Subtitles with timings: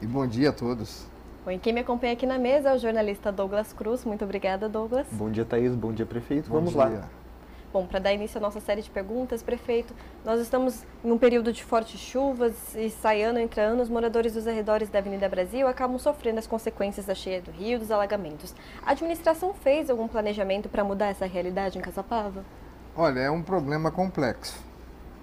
[0.00, 1.04] e bom dia a todos.
[1.44, 4.04] Bom, e quem me acompanha aqui na mesa é o jornalista Douglas Cruz.
[4.04, 5.08] Muito obrigada, Douglas.
[5.10, 5.74] Bom dia, Thaís.
[5.74, 6.48] Bom dia, prefeito.
[6.48, 6.84] Bom Vamos dia.
[6.84, 7.08] lá.
[7.72, 9.92] Bom, para dar início à nossa série de perguntas, prefeito,
[10.24, 14.34] nós estamos em um período de fortes chuvas e sai ano entre ano, os moradores
[14.34, 17.90] dos arredores da Avenida Brasil acabam sofrendo as consequências da cheia do rio e dos
[17.90, 18.54] alagamentos.
[18.86, 22.44] A administração fez algum planejamento para mudar essa realidade em Caçapava?
[22.96, 24.69] Olha, é um problema complexo.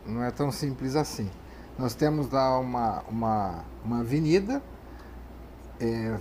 [0.08, 1.30] Não é tão simples assim.
[1.78, 4.64] Nós temos lá uma, uma, uma avenida,
[5.80, 6.18] é,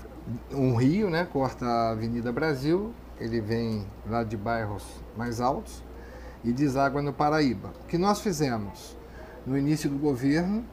[0.53, 1.25] um rio, né?
[1.25, 4.85] Corta a Avenida Brasil, ele vem lá de bairros
[5.17, 5.83] mais altos
[6.45, 7.73] e deságua no Paraíba.
[7.85, 8.97] O que nós fizemos
[9.47, 10.65] no início do governo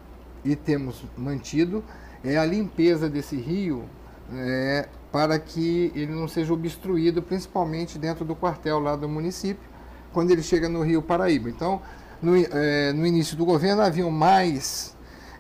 [0.44, 1.84] e temos mantido
[2.24, 3.86] é a limpeza desse rio
[4.34, 9.70] é, para que ele não seja obstruído, principalmente dentro do quartel lá do município,
[10.12, 11.50] quando ele chega no rio Paraíba.
[11.50, 11.82] Então,
[12.24, 14.96] no, é, no início do governo havia mais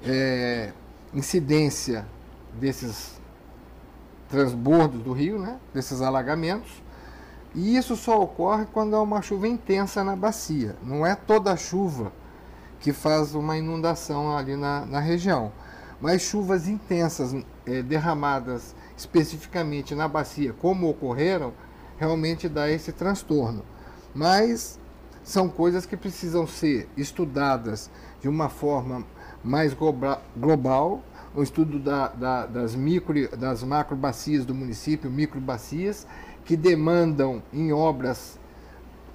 [0.05, 0.71] é,
[1.13, 2.05] incidência
[2.59, 3.13] desses
[4.29, 6.83] transbordos do rio, né, desses alagamentos,
[7.55, 10.75] e isso só ocorre quando há uma chuva intensa na bacia.
[10.83, 12.11] Não é toda a chuva
[12.79, 15.51] que faz uma inundação ali na, na região,
[16.01, 17.33] mas chuvas intensas
[17.65, 21.53] é, derramadas especificamente na bacia, como ocorreram,
[21.97, 23.63] realmente dá esse transtorno.
[24.13, 24.79] Mas
[25.23, 27.89] são coisas que precisam ser estudadas
[28.21, 29.05] de uma forma
[29.43, 29.75] mais
[30.35, 31.01] global,
[31.35, 36.05] o estudo da, da, das, micro, das macro bacias do município, micro bacias,
[36.45, 38.37] que demandam em obras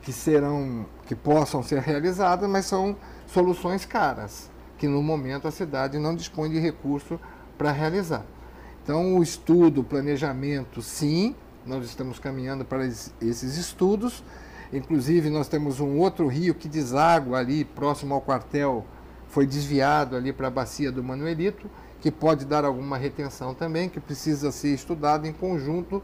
[0.02, 5.98] que serão que possam ser realizadas, mas são soluções caras, que no momento a cidade
[5.98, 7.20] não dispõe de recurso
[7.56, 8.24] para realizar.
[8.82, 11.34] Então, o estudo, o planejamento, sim,
[11.66, 14.24] nós estamos caminhando para esses estudos.
[14.72, 18.84] Inclusive, nós temos um outro rio que deságua ali próximo ao quartel,
[19.28, 21.70] foi desviado ali para a bacia do Manuelito,
[22.00, 26.02] que pode dar alguma retenção também, que precisa ser estudado em conjunto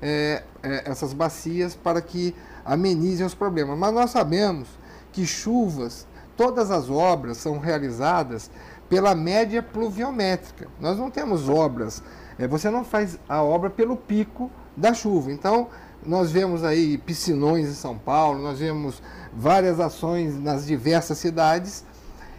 [0.00, 2.34] é, é, essas bacias para que
[2.64, 3.78] amenizem os problemas.
[3.78, 4.68] Mas nós sabemos
[5.12, 6.06] que chuvas,
[6.36, 8.50] todas as obras são realizadas
[8.88, 10.68] pela média pluviométrica.
[10.80, 12.02] Nós não temos obras,
[12.38, 15.32] é, você não faz a obra pelo pico da chuva.
[15.32, 15.68] Então,
[16.06, 19.02] nós vemos aí piscinões em São Paulo, nós vemos
[19.34, 21.84] várias ações nas diversas cidades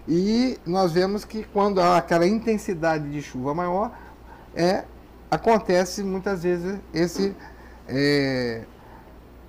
[0.08, 3.92] e nós vemos que quando há aquela intensidade de chuva maior,
[4.56, 4.86] é,
[5.30, 7.36] acontece muitas vezes esse,
[7.88, 8.64] é,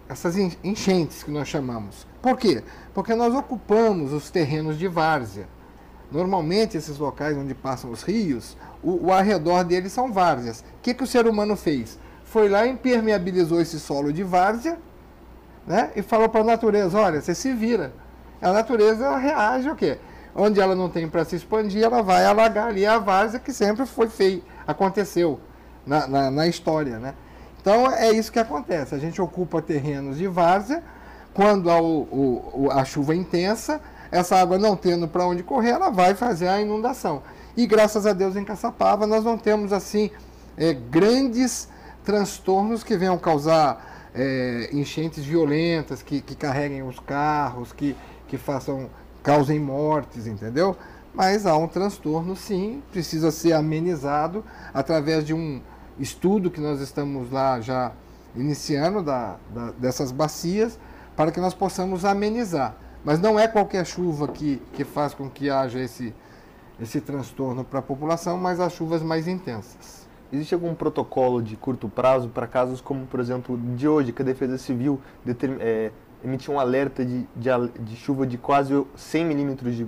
[0.09, 2.07] essas enchentes que nós chamamos.
[2.21, 2.63] Por quê?
[2.93, 5.47] Porque nós ocupamos os terrenos de várzea.
[6.11, 10.61] Normalmente, esses locais onde passam os rios, o, o arredor deles são várzeas.
[10.61, 11.99] O que, que o ser humano fez?
[12.31, 14.79] Foi lá, impermeabilizou esse solo de várzea
[15.67, 17.93] né, e falou para a natureza: olha, você se vira.
[18.41, 19.99] A natureza ela reage o quê?
[20.35, 23.85] Onde ela não tem para se expandir, ela vai alagar ali a várzea que sempre
[23.87, 25.41] foi feio, aconteceu
[25.87, 26.99] na, na, na história.
[26.99, 27.15] Né?
[27.61, 28.95] Então é isso que acontece.
[28.95, 30.83] A gente ocupa terrenos de várzea,
[31.35, 33.81] quando o, o, a chuva é intensa,
[34.13, 37.23] essa água não tendo para onde correr, ela vai fazer a inundação.
[37.57, 40.11] E graças a Deus em Caçapava nós não temos assim
[40.57, 41.69] é, grandes
[42.05, 48.89] transtornos que venham causar é, enchentes violentas, que, que carreguem os carros, que, que façam
[49.23, 50.77] causem mortes, entendeu?
[51.13, 55.61] Mas há um transtorno, sim, precisa ser amenizado através de um
[55.99, 57.93] estudo que nós estamos lá já
[58.37, 60.79] iniciando da, da, dessas bacias,
[61.17, 62.77] para que nós possamos amenizar.
[63.05, 66.15] Mas não é qualquer chuva que, que faz com que haja esse,
[66.81, 69.98] esse transtorno para a população, mas as chuvas mais intensas.
[70.33, 74.25] Existe algum protocolo de curto prazo para casos como, por exemplo, de hoje, que a
[74.25, 75.01] Defesa Civil
[75.61, 75.91] é,
[76.23, 79.87] emitiu um alerta de, de, de, chuva de quase 100 milímetros de,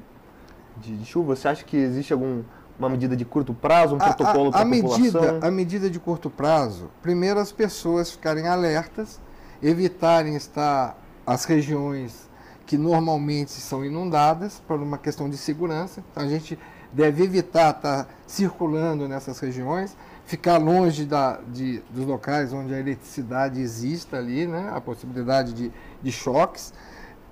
[0.78, 1.36] de, de, chuva?
[1.36, 2.44] Você acha que existe alguma
[2.88, 4.98] medida de curto prazo, um protocolo para a, população?
[4.98, 9.20] Medida, a medida de curto prazo, primeiro as pessoas ficarem alertas,
[9.62, 10.96] evitarem estar
[11.26, 12.30] as regiões
[12.64, 16.02] que normalmente são inundadas por uma questão de segurança.
[16.10, 16.58] Então a gente
[16.92, 19.96] deve evitar estar circulando nessas regiões
[20.30, 25.72] ficar longe da, de, dos locais onde a eletricidade exista ali, né, a possibilidade de,
[26.00, 26.72] de choques,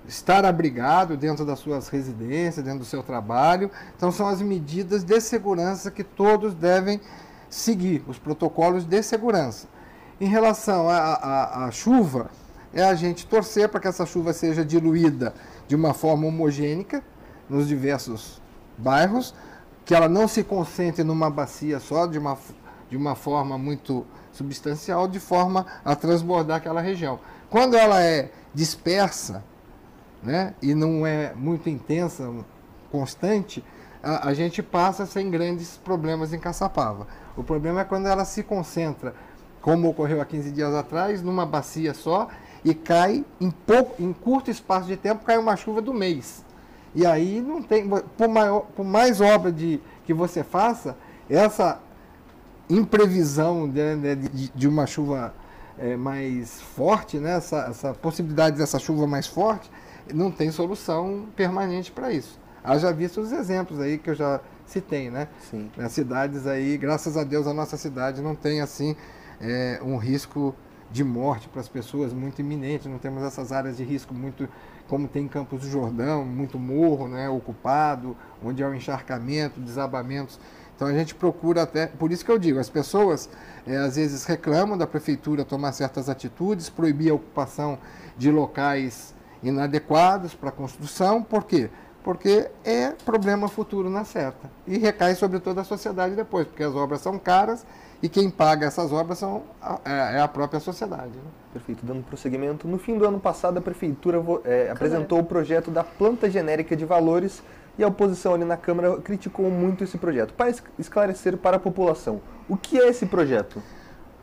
[0.05, 3.71] estar abrigado dentro das suas residências, dentro do seu trabalho.
[3.95, 6.99] Então, são as medidas de segurança que todos devem
[7.49, 9.69] seguir, os protocolos de segurança.
[10.19, 12.29] Em relação à chuva,
[12.73, 15.33] é a gente torcer para que essa chuva seja diluída
[15.69, 17.01] de uma forma homogênica
[17.49, 18.41] nos diversos
[18.77, 19.33] bairros,
[19.85, 22.37] que ela não se concentre numa bacia só, de uma,
[22.89, 27.19] de uma forma muito substancial, de forma a transbordar aquela região.
[27.49, 29.43] Quando ela é dispersa,
[30.21, 32.29] né, e não é muito intensa,
[32.91, 33.63] constante,
[34.01, 37.07] a, a, gente passa sem grandes problemas em Caçapava.
[37.35, 39.13] O problema é quando ela se concentra,
[39.61, 42.27] como ocorreu há 15 dias atrás, numa bacia só
[42.63, 46.43] e cai em, pouco, em curto espaço de tempo, cai uma chuva do mês.
[46.95, 50.97] E aí não tem, por, maior, por mais obra de, que você faça,
[51.29, 51.79] essa
[52.69, 55.33] imprevisão de, de, de uma chuva
[55.77, 57.37] é, mais forte, né?
[57.37, 59.69] essa, essa possibilidade dessa chuva mais forte,
[60.13, 62.39] não tem solução permanente para isso.
[62.63, 65.27] Haja visto os exemplos aí que eu já citei, né?
[65.49, 65.71] Sim.
[65.77, 68.95] Nas cidades aí, graças a Deus, a nossa cidade não tem assim
[69.39, 70.53] é, um risco
[70.91, 74.49] de morte para as pessoas muito iminente, não temos essas áreas de risco muito
[74.87, 79.59] como tem em Campos do Jordão, muito morro, né, ocupado, onde há o um encharcamento,
[79.59, 80.39] desabamentos.
[80.79, 83.29] Então a gente procura até, por isso que eu digo, as pessoas
[83.67, 87.77] é, às vezes reclamam da prefeitura tomar certas atitudes, proibir a ocupação
[88.17, 91.21] de locais inadequados para a construção.
[91.21, 91.69] Por quê?
[92.01, 94.49] Porque é problema futuro na certa.
[94.65, 97.65] E recai sobre toda a sociedade depois, porque as obras são caras
[98.01, 101.11] e quem paga essas obras são a, é, é a própria sociedade.
[101.11, 101.31] Né?
[101.51, 101.85] Perfeito.
[101.85, 106.29] Dando prosseguimento, no fim do ano passado a Prefeitura é, apresentou o projeto da planta
[106.29, 107.43] genérica de valores
[107.79, 110.33] e a oposição ali na Câmara criticou muito esse projeto.
[110.35, 113.63] Para esclarecer para a população, o que é esse projeto?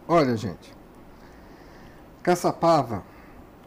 [0.06, 0.72] Olha, gente,
[2.22, 3.02] Caçapava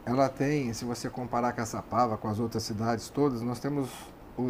[0.09, 3.89] ela tem, se você comparar Caçapava com as outras cidades todas, nós temos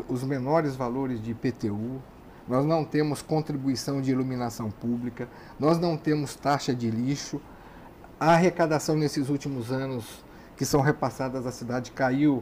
[0.07, 2.01] os menores valores de IPTU,
[2.47, 5.27] nós não temos contribuição de iluminação pública,
[5.59, 7.41] nós não temos taxa de lixo.
[8.17, 10.23] A arrecadação nesses últimos anos
[10.55, 12.41] que são repassadas à cidade caiu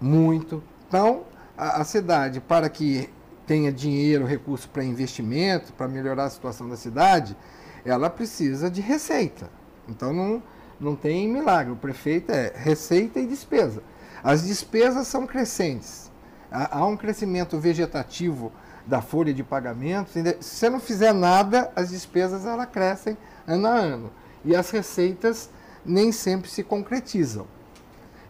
[0.00, 0.60] muito.
[0.88, 1.22] Então,
[1.58, 3.10] a, a cidade, para que
[3.46, 7.36] tenha dinheiro, recurso para investimento, para melhorar a situação da cidade,
[7.84, 9.50] ela precisa de receita.
[9.88, 10.42] Então, não
[10.80, 11.72] não tem milagre.
[11.72, 13.82] O prefeito é receita e despesa.
[14.22, 16.10] As despesas são crescentes.
[16.50, 18.52] Há um crescimento vegetativo
[18.86, 20.12] da folha de pagamentos.
[20.12, 23.16] Se você não fizer nada, as despesas ela crescem
[23.46, 24.12] ano a ano.
[24.44, 25.50] E as receitas
[25.84, 27.46] nem sempre se concretizam.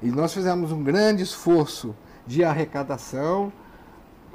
[0.03, 1.95] E nós fizemos um grande esforço
[2.29, 3.51] de arrecadação,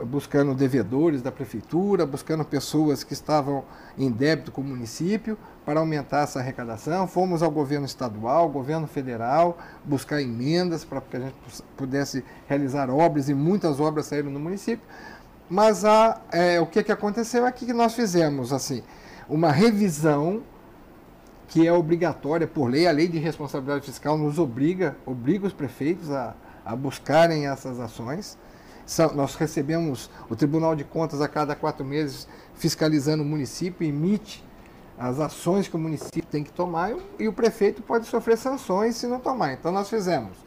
[0.04, 3.64] buscando devedores da prefeitura, buscando pessoas que estavam
[3.96, 7.08] em débito com o município para aumentar essa arrecadação.
[7.08, 11.36] Fomos ao governo estadual, governo federal, buscar emendas para que a gente
[11.78, 14.86] pudesse realizar obras e muitas obras saíram no município.
[15.48, 18.82] Mas a, é, o que, que aconteceu é que nós fizemos assim
[19.30, 20.42] uma revisão
[21.48, 26.10] que é obrigatória por lei, a lei de responsabilidade fiscal nos obriga, obriga os prefeitos
[26.10, 26.34] a,
[26.66, 28.38] a buscarem essas ações
[29.16, 34.44] nós recebemos o Tribunal de Contas a cada quatro meses fiscalizando o município, emite
[34.98, 39.08] as ações que o município tem que tomar e o prefeito pode sofrer sanções se
[39.08, 39.54] não tomar.
[39.54, 40.38] Então nós fizemos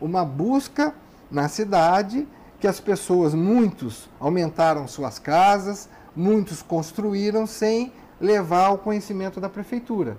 [0.00, 0.94] uma busca
[1.30, 2.26] na cidade
[2.60, 10.16] que as pessoas, muitos aumentaram suas casas, muitos construíram sem levar ao conhecimento da prefeitura.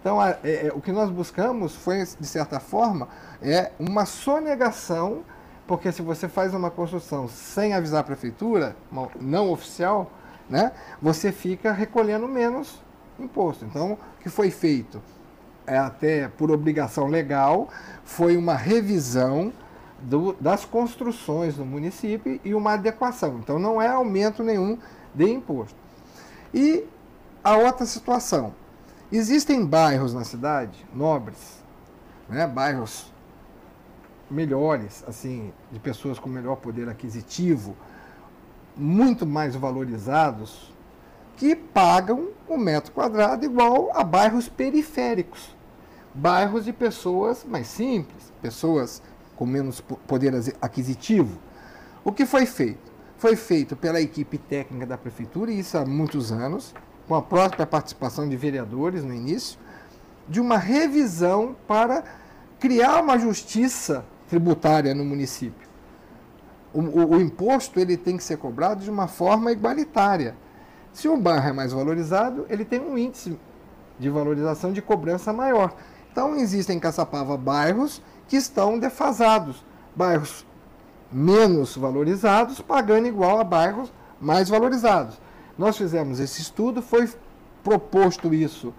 [0.00, 3.08] Então, é, é, o que nós buscamos foi, de certa forma,
[3.42, 5.24] é uma sonegação
[5.70, 8.74] porque se você faz uma construção sem avisar a prefeitura,
[9.20, 10.10] não oficial,
[10.48, 12.82] né, você fica recolhendo menos
[13.20, 13.64] imposto.
[13.64, 15.00] Então, o que foi feito,
[15.64, 17.68] é até por obrigação legal,
[18.02, 19.52] foi uma revisão
[20.00, 23.38] do, das construções no município e uma adequação.
[23.38, 24.76] Então, não é aumento nenhum
[25.14, 25.78] de imposto.
[26.52, 26.84] E
[27.44, 28.52] a outra situação,
[29.12, 31.62] existem bairros na cidade, nobres,
[32.28, 33.12] né, bairros
[34.30, 37.76] melhores, assim, de pessoas com melhor poder aquisitivo,
[38.76, 40.72] muito mais valorizados,
[41.36, 45.56] que pagam o um metro quadrado igual a bairros periféricos.
[46.14, 49.02] Bairros de pessoas mais simples, pessoas
[49.36, 51.38] com menos poder aquisitivo.
[52.04, 52.90] O que foi feito?
[53.16, 56.74] Foi feito pela equipe técnica da prefeitura, e isso há muitos anos,
[57.06, 59.58] com a própria participação de vereadores no início,
[60.28, 62.04] de uma revisão para
[62.58, 65.68] criar uma justiça tributária no município.
[66.72, 70.36] O, o, o, imposto ele tem que ser cobrado de uma forma igualitária.
[70.92, 73.36] Se um bairro é mais valorizado, ele tem um índice
[73.98, 75.74] de valorização de cobrança maior.
[76.12, 79.64] Então, existem em Caçapava bairros que estão defasados,
[79.96, 80.46] bairros
[81.10, 85.20] menos valorizados, pagando igual a bairros mais valorizados.
[85.58, 87.08] Nós fizemos esse estudo, foi
[87.64, 88.72] proposto isso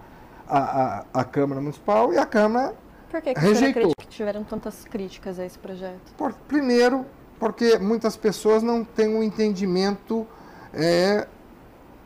[0.47, 2.73] à, à, à Câmara Municipal e a Câmara
[3.11, 3.91] Por que, que rejeitou.
[3.97, 6.13] que tiveram tantas críticas a esse projeto?
[6.17, 7.05] Por, primeiro,
[7.37, 10.25] porque muitas pessoas não têm um entendimento
[10.73, 11.27] é,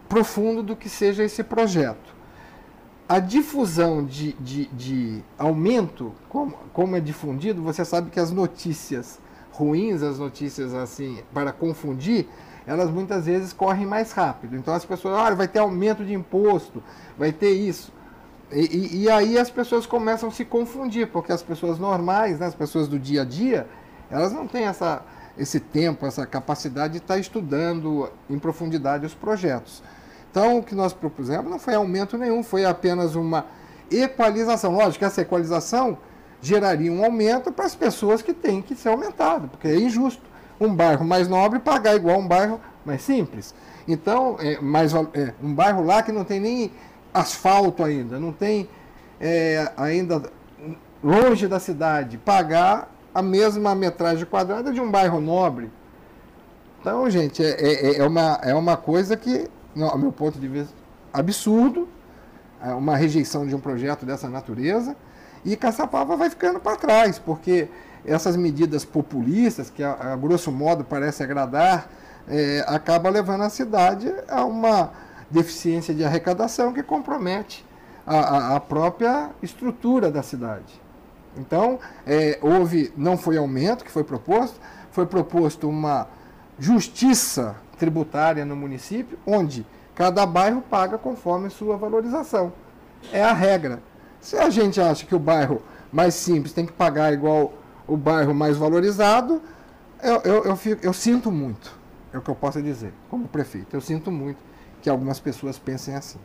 [0.10, 2.16] profundo do que seja esse projeto.
[3.08, 9.20] A difusão de, de, de aumento, como, como é difundido, você sabe que as notícias
[9.52, 12.28] ruins, as notícias assim, para confundir,
[12.66, 14.56] elas muitas vezes correm mais rápido.
[14.56, 16.82] Então as pessoas, olha, vai ter aumento de imposto,
[17.16, 17.94] vai ter isso.
[18.52, 22.56] E, e, aí as pessoas começam a se confundir, porque as pessoas normais, né, as
[22.56, 23.68] pessoas do dia a dia,
[24.10, 25.02] elas não têm essa,
[25.38, 29.82] esse tempo, essa capacidade de estar estudando em profundidade os projetos.
[30.30, 33.46] Então, o que nós propusemos não foi aumento nenhum, foi apenas uma
[33.92, 34.74] equalização.
[34.74, 35.98] Lógico que essa equalização
[36.42, 40.24] geraria um aumento para as pessoas que têm que ser aumentado, porque é injusto
[40.60, 43.54] um bairro mais nobre pagar igual um bairro mais simples.
[43.88, 46.72] Então, é, mais, é, um bairro lá que não tem nem
[47.16, 48.70] asfalto ainda, não tem
[49.22, 50.22] é, ainda
[51.02, 55.72] longe da cidade, pagar a mesma metragem quadrada de um bairro nobre.
[56.82, 60.74] Então, gente, é, é, é uma, é uma coisa que, ao meu ponto de vista,
[61.14, 61.88] absurdo,
[62.62, 64.96] é uma rejeição de um projeto dessa natureza,
[65.46, 67.70] e Caçapava vai ficando para trás, porque
[68.06, 71.90] essas medidas populistas, que a, a grosso modo parece agradar,
[72.28, 74.92] é, acaba levando a cidade a uma
[75.30, 77.66] deficiência de arrecadação que compromete
[78.06, 80.80] a, a, própria estrutura da cidade.
[81.38, 84.60] Então, é, houve, não foi aumento que foi proposto,
[84.92, 86.08] foi proposto uma
[86.60, 92.54] justiça tributária no município, onde cada bairro paga conforme sua valorização.
[93.12, 93.82] É a regra.
[94.22, 97.54] Se a gente acha que o bairro mais simples tem que pagar igual
[97.88, 99.42] o bairro mais valorizado,
[100.02, 101.78] eu, eu, eu, fico, eu sinto muito,
[102.14, 103.76] é o que eu posso dizer, como prefeito.
[103.76, 104.38] Eu sinto muito
[104.86, 106.20] que algumas pessoas pensem assim.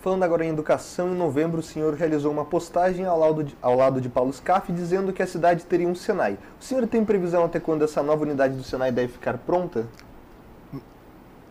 [0.00, 3.76] Falando agora em educação, em novembro o senhor realizou uma postagem ao lado de, ao
[3.76, 6.36] lado de Paulo Scaff dizendo que a cidade teria um Senai.
[6.60, 9.86] O senhor tem previsão até quando essa nova unidade do Senai deve ficar pronta?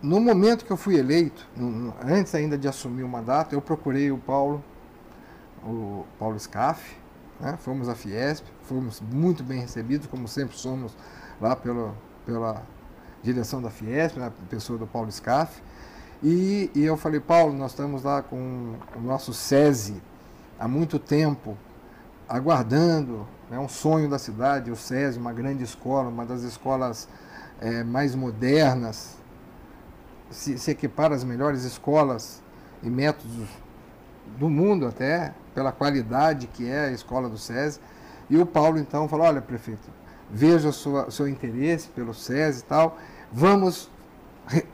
[0.01, 1.47] No momento que eu fui eleito,
[2.05, 4.61] antes ainda de assumir o mandato, eu procurei o Paulo,
[5.63, 6.97] o Paulo Scaff,
[7.39, 7.55] né?
[7.61, 10.97] fomos à Fiesp, fomos muito bem recebidos, como sempre somos
[11.39, 12.61] lá pelo, pela
[13.23, 14.33] direção da Fiesp, né?
[14.49, 15.63] pessoa do Paulo Scaff.
[16.23, 20.01] E, e, eu falei, Paulo, nós estamos lá com o nosso SESI
[20.59, 21.57] há muito tempo,
[22.27, 27.07] aguardando, é né, um sonho da cidade, o SESI, uma grande escola, uma das escolas
[27.59, 29.17] é, mais modernas,
[30.29, 32.41] se, se equipara às melhores escolas
[32.81, 33.47] e métodos
[34.37, 37.79] do mundo até, pela qualidade que é a escola do SESI.
[38.29, 39.89] E o Paulo então falou, olha prefeito,
[40.31, 42.97] veja o seu interesse pelo SESI e tal,
[43.31, 43.89] vamos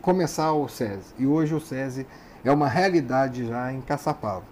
[0.02, 1.14] começar o SESI.
[1.18, 2.06] E hoje o SESI
[2.44, 4.44] é uma realidade já em Caçapava.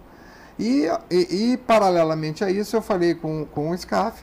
[0.58, 4.22] E, e, e paralelamente a isso, eu falei com, com o SCAF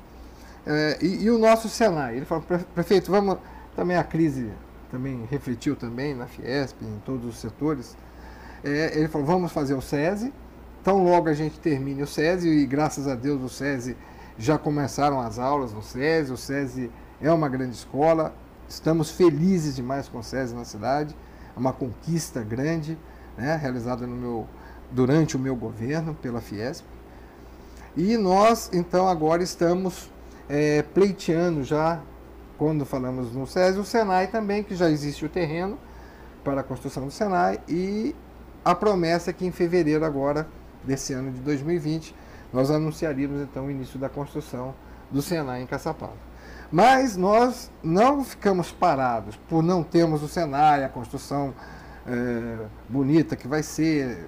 [0.67, 2.17] é, e, e, o nosso Senai.
[2.17, 2.43] Ele falou,
[2.75, 3.37] prefeito, vamos.
[3.75, 4.51] Também a crise
[4.91, 7.95] também refletiu também na Fiesp, em todos os setores.
[8.63, 10.33] É, ele falou, vamos fazer o SESI.
[10.83, 13.95] Tão logo a gente termine o SESI, e graças a Deus o SESI
[14.37, 16.31] já começaram as aulas no SESI.
[16.31, 18.33] O SESI é uma grande escola,
[18.69, 21.15] Estamos felizes demais com o SESI na cidade,
[21.55, 22.97] é uma conquista grande,
[23.37, 24.47] né, realizada no meu,
[24.91, 26.85] durante o meu governo pela Fiesp.
[27.95, 30.11] E nós, então, agora estamos
[30.49, 32.01] é, pleiteando já,
[32.57, 35.77] quando falamos no SESI, o Senai também, que já existe o terreno
[36.43, 38.13] para a construção do Senai, e
[38.65, 40.45] a promessa é que em fevereiro agora,
[40.83, 42.13] desse ano de 2020,
[42.51, 44.75] nós anunciaríamos então o início da construção
[45.09, 46.26] do Senai em Caçapava.
[46.71, 51.53] Mas nós não ficamos parados por não termos o Senai, a construção
[52.05, 54.27] é, bonita que vai ser,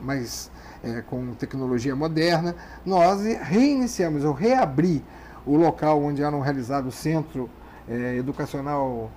[0.00, 0.50] mas
[0.84, 2.54] é, com tecnologia moderna.
[2.86, 5.04] Nós reiniciamos, eu reabri
[5.44, 7.50] o local onde eram realizados o Centro
[7.88, 9.10] é, Educacional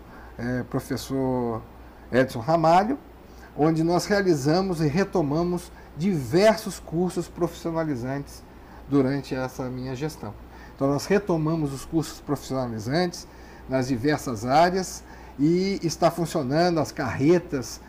[0.72, 1.62] Professor
[2.12, 2.98] Edson Ramalho,
[3.56, 8.42] onde nós realizamos e retomamos diversos cursos profissionalizantes
[8.90, 10.34] durante essa minha gestão.
[10.82, 13.28] Então, nós retomamos os cursos profissionalizantes
[13.70, 15.04] nas diversas áreas
[15.38, 17.80] e está funcionando as carretas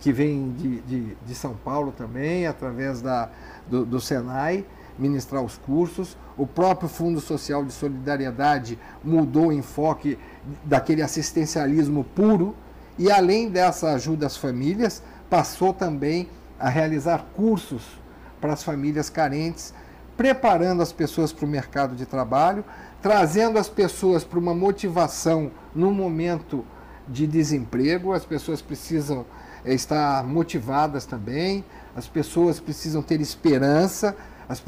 [0.00, 3.30] que vêm de, de, de São Paulo também, através da,
[3.66, 4.66] do, do Senai,
[4.98, 6.14] ministrar os cursos.
[6.36, 10.18] O próprio Fundo Social de Solidariedade mudou o enfoque
[10.62, 12.54] daquele assistencialismo puro
[12.98, 16.28] e, além dessa ajuda às famílias, passou também
[16.60, 17.98] a realizar cursos
[18.42, 19.72] para as famílias carentes
[20.16, 22.64] preparando as pessoas para o mercado de trabalho,
[23.02, 26.64] trazendo as pessoas para uma motivação no momento
[27.06, 28.12] de desemprego.
[28.12, 29.26] As pessoas precisam
[29.64, 34.16] é, estar motivadas também, as pessoas precisam ter esperança,
[34.48, 34.60] as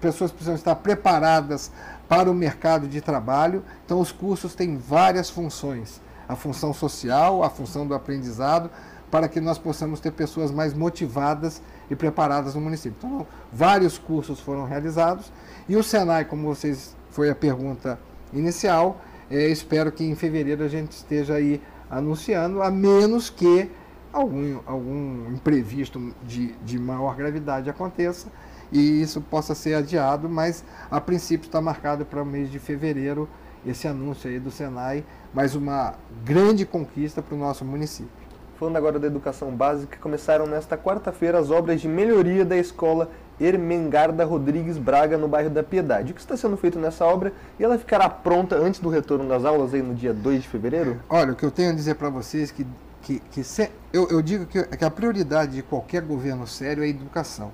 [0.00, 1.70] pessoas precisam estar preparadas
[2.08, 3.62] para o mercado de trabalho.
[3.84, 8.70] Então, os cursos têm várias funções: a função social, a função do aprendizado,
[9.10, 12.96] para que nós possamos ter pessoas mais motivadas e preparadas no município.
[12.98, 15.32] Então, vários cursos foram realizados
[15.68, 17.98] e o Senai, como vocês foi a pergunta
[18.32, 19.00] inicial,
[19.30, 23.70] é, espero que em fevereiro a gente esteja aí anunciando, a menos que
[24.12, 28.28] algum, algum imprevisto de, de maior gravidade aconteça
[28.72, 33.28] e isso possa ser adiado, mas a princípio está marcado para o mês de fevereiro
[33.66, 38.19] esse anúncio aí do Senai, mais uma grande conquista para o nosso município.
[38.60, 44.22] Falando agora da educação básica, começaram nesta quarta-feira as obras de melhoria da escola Ermengarda
[44.22, 46.12] Rodrigues Braga, no bairro da Piedade.
[46.12, 49.46] O que está sendo feito nessa obra e ela ficará pronta antes do retorno das
[49.46, 51.00] aulas aí no dia 2 de fevereiro?
[51.08, 52.66] Olha, o que eu tenho a dizer para vocês é que,
[53.00, 56.86] que, que se, eu, eu, digo que, que a prioridade de qualquer governo sério é
[56.86, 57.52] a educação.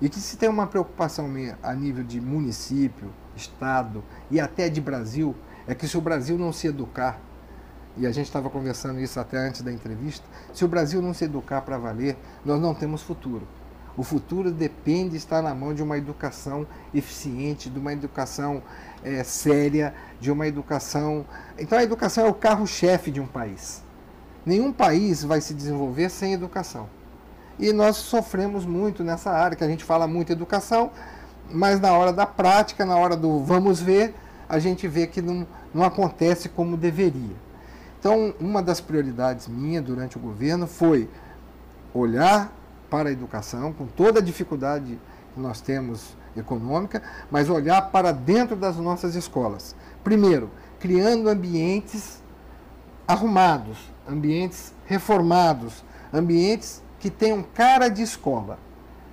[0.00, 1.28] E que se tem uma preocupação
[1.60, 4.00] a nível de município, estado
[4.30, 5.34] e até de Brasil,
[5.66, 7.18] é que se o Brasil não se educar,
[7.96, 11.24] e a gente estava conversando isso até antes da entrevista, se o Brasil não se
[11.24, 13.46] educar para valer, nós não temos futuro.
[13.96, 18.62] O futuro depende de estar na mão de uma educação eficiente, de uma educação
[19.02, 21.24] é, séria, de uma educação.
[21.58, 23.82] Então a educação é o carro-chefe de um país.
[24.44, 26.88] Nenhum país vai se desenvolver sem educação.
[27.58, 30.90] E nós sofremos muito nessa área, que a gente fala muito educação,
[31.50, 34.14] mas na hora da prática, na hora do vamos ver,
[34.46, 37.45] a gente vê que não, não acontece como deveria.
[38.06, 41.10] Então, uma das prioridades minha durante o governo foi
[41.92, 42.52] olhar
[42.88, 44.96] para a educação, com toda a dificuldade
[45.34, 49.74] que nós temos econômica, mas olhar para dentro das nossas escolas.
[50.04, 52.22] Primeiro, criando ambientes
[53.08, 53.76] arrumados,
[54.08, 58.56] ambientes reformados, ambientes que tenham cara de escola.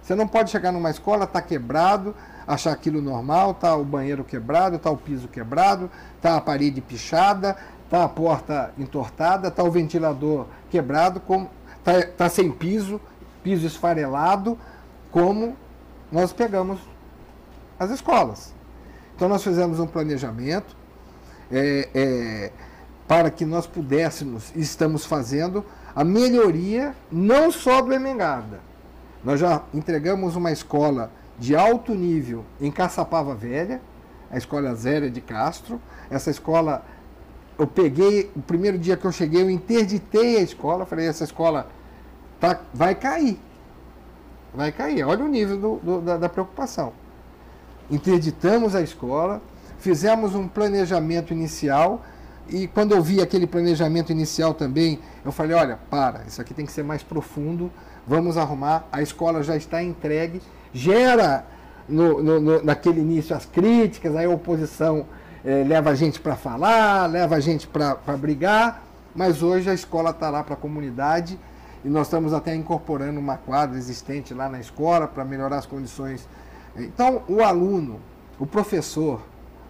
[0.03, 2.13] Você não pode chegar numa escola, está quebrado,
[2.45, 7.57] achar aquilo normal, está o banheiro quebrado, está o piso quebrado, está a parede pichada,
[7.93, 11.21] está a porta entortada, está o ventilador quebrado,
[11.77, 12.99] está tá sem piso,
[13.43, 14.57] piso esfarelado,
[15.11, 15.55] como
[16.11, 16.79] nós pegamos
[17.77, 18.51] as escolas.
[19.15, 20.75] Então nós fizemos um planejamento
[21.51, 22.51] é, é,
[23.07, 25.63] para que nós pudéssemos, e estamos fazendo,
[25.95, 28.59] a melhoria não só do Emengarda.
[29.23, 33.79] Nós já entregamos uma escola de alto nível em Caçapava Velha,
[34.31, 35.79] a escola Zélia de Castro.
[36.09, 36.83] Essa escola
[37.63, 41.67] eu peguei, o primeiro dia que eu cheguei, eu interditei a escola, falei, essa escola
[42.39, 43.39] tá, vai cair.
[44.53, 45.03] Vai cair.
[45.03, 46.93] Olha o nível do, do, da, da preocupação.
[47.89, 49.41] Interditamos a escola,
[49.79, 52.03] fizemos um planejamento inicial,
[52.49, 56.65] e quando eu vi aquele planejamento inicial também, eu falei, olha, para, isso aqui tem
[56.65, 57.71] que ser mais profundo,
[58.05, 60.41] vamos arrumar, a escola já está entregue,
[60.73, 61.45] gera
[61.87, 65.05] no, no, no naquele início as críticas, aí a oposição
[65.43, 70.11] é, leva a gente para falar, leva a gente para brigar, mas hoje a escola
[70.11, 71.37] está lá para a comunidade
[71.83, 76.27] e nós estamos até incorporando uma quadra existente lá na escola para melhorar as condições.
[76.75, 77.99] Então, o aluno,
[78.39, 79.21] o professor,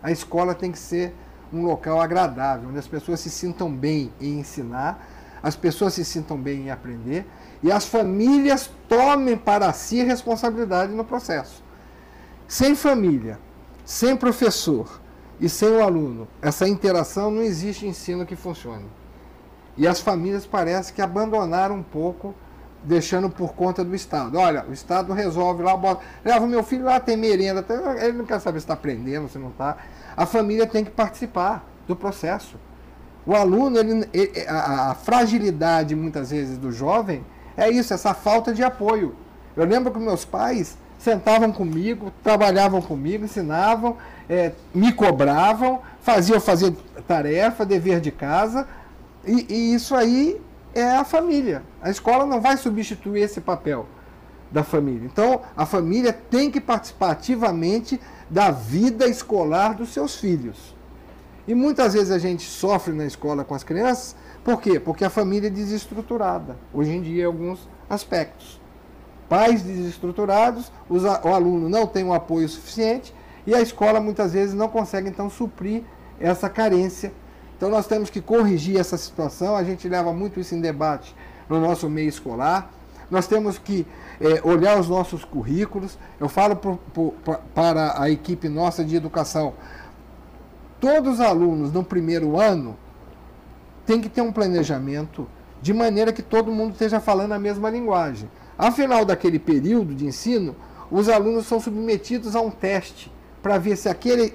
[0.01, 1.13] a escola tem que ser
[1.51, 5.07] um local agradável, onde as pessoas se sintam bem em ensinar,
[5.41, 7.25] as pessoas se sintam bem em aprender
[7.61, 11.63] e as famílias tomem para si responsabilidade no processo.
[12.47, 13.39] Sem família,
[13.83, 15.02] sem professor,
[15.43, 18.85] e sem o aluno, essa interação não existe ensino que funcione.
[19.75, 22.33] E as famílias parece que abandonaram um pouco,
[22.81, 24.37] deixando por conta do Estado.
[24.37, 27.65] Olha, o Estado resolve lá, bota, leva o meu filho lá, tem merenda,
[27.99, 29.75] ele não quer saber se está aprendendo, se não está.
[30.15, 32.55] A família tem que participar do processo.
[33.25, 34.07] O aluno, ele,
[34.47, 37.21] a, a fragilidade muitas vezes do jovem
[37.57, 39.13] é isso, essa falta de apoio.
[39.57, 43.97] Eu lembro que meus pais sentavam comigo, trabalhavam comigo, ensinavam,
[44.29, 46.73] é, me cobravam, faziam fazer
[47.05, 48.65] tarefa, dever de casa,
[49.25, 50.39] e, e isso aí
[50.73, 51.61] é a família.
[51.81, 53.85] A escola não vai substituir esse papel
[54.49, 55.05] da família.
[55.05, 60.73] Então, a família tem que participar ativamente da vida escolar dos seus filhos.
[61.45, 64.79] E muitas vezes a gente sofre na escola com as crianças, por quê?
[64.79, 68.62] Porque a família é desestruturada, hoje em dia, em alguns aspectos
[69.29, 73.13] pais desestruturados, os, o aluno não tem um apoio suficiente
[73.45, 75.83] e a escola muitas vezes não consegue então suprir
[76.19, 77.11] essa carência.
[77.57, 81.15] Então nós temos que corrigir essa situação, a gente leva muito isso em debate
[81.49, 82.71] no nosso meio escolar,
[83.09, 83.85] nós temos que
[84.19, 85.97] é, olhar os nossos currículos.
[86.19, 86.59] Eu falo
[87.53, 89.53] para a equipe nossa de educação,
[90.79, 92.75] todos os alunos no primeiro ano
[93.85, 95.27] têm que ter um planejamento
[95.61, 98.29] de maneira que todo mundo esteja falando a mesma linguagem.
[98.63, 100.55] Ao final daquele período de ensino,
[100.89, 104.33] os alunos são submetidos a um teste para ver se aquele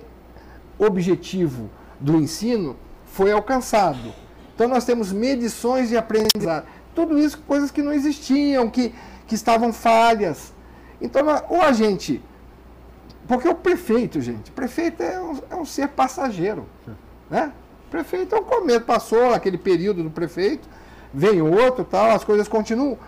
[0.78, 4.12] objetivo do ensino foi alcançado.
[4.54, 6.66] Então nós temos medições de aprendizado.
[6.94, 8.94] Tudo isso coisas que não existiam, que,
[9.26, 10.52] que estavam falhas.
[11.00, 12.22] Então, ou a gente.
[13.26, 16.66] Porque o prefeito, gente, prefeito é um, é um ser passageiro.
[17.30, 17.50] Né?
[17.90, 20.68] Prefeito é um começo, passou aquele período do prefeito,
[21.14, 22.98] vem outro, tal, as coisas continuam.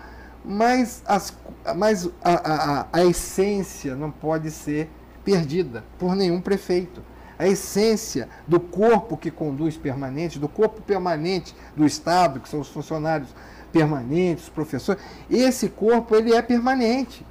[0.43, 1.33] Mas, as,
[1.75, 4.89] mas a, a, a essência não pode ser
[5.23, 7.01] perdida por nenhum prefeito
[7.41, 12.67] a essência do corpo que conduz permanente, do corpo permanente do Estado, que são os
[12.67, 13.33] funcionários
[13.71, 17.25] permanentes, os professores, esse corpo ele é permanente.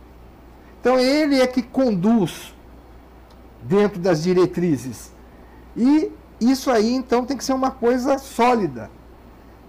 [0.81, 2.53] Então ele é que conduz
[3.63, 5.13] dentro das diretrizes.
[5.77, 8.91] E isso aí então tem que ser uma coisa sólida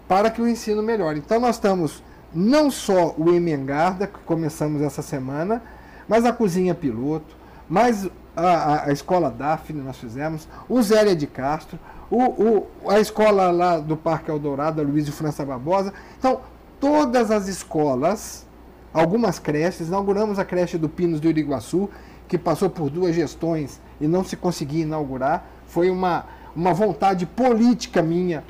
[0.07, 1.19] para que o ensino melhore.
[1.19, 2.01] Então nós estamos
[2.33, 5.61] não só o Emengarda, que começamos essa semana,
[6.07, 7.35] mas a cozinha piloto,
[7.67, 11.77] mais a, a, escola Daphne nós fizemos, o Zélia de Castro,
[12.09, 15.93] o, o, a escola lá do Parque Eldorado, a Luiz de França Barbosa.
[16.17, 16.41] Então,
[16.79, 18.45] todas as escolas,
[18.93, 21.89] algumas creches, inauguramos a creche do Pinos do Iriguaçu,
[22.27, 25.45] que passou por duas gestões e não se conseguia inaugurar.
[25.67, 28.43] Foi uma, uma vontade política minha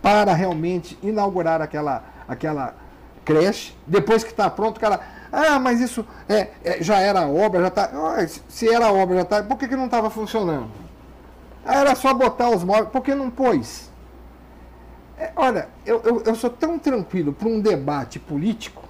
[0.00, 2.74] para realmente inaugurar aquela, aquela
[3.26, 3.74] creche.
[3.86, 7.68] Depois que está pronto, o cara ah, mas isso é, é já era obra, já
[7.68, 7.90] está.
[8.48, 9.42] Se era obra, já está.
[9.42, 10.70] Por que, que não estava funcionando?
[11.64, 12.88] Ah, era só botar os móveis.
[12.88, 13.90] Por que não pôs?
[15.18, 18.82] É, olha, eu, eu, eu, sou tão tranquilo para um debate político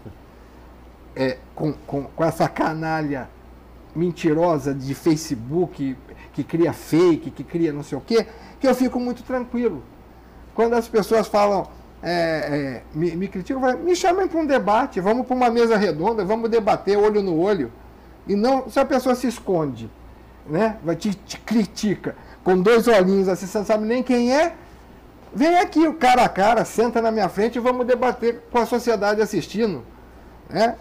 [1.15, 3.29] é, com, com, com essa canalha
[3.95, 5.97] mentirosa de Facebook
[6.33, 8.27] que cria fake, que cria não sei o quê,
[8.61, 9.83] que eu fico muito tranquilo.
[10.55, 11.69] Quando as pessoas falam,
[12.09, 16.25] é, é, me, me criticam, me chamem para um debate, vamos para uma mesa redonda,
[16.25, 17.73] vamos debater olho no olho.
[18.29, 19.91] E não, se a pessoa se esconde,
[20.47, 22.15] né, vai te, te critica
[22.45, 24.55] com dois olhinhos assim, você não sabe nem quem é,
[25.35, 28.67] vem aqui o cara a cara, senta na minha frente e vamos debater com a
[28.67, 29.83] sociedade assistindo.
[30.49, 30.77] Né?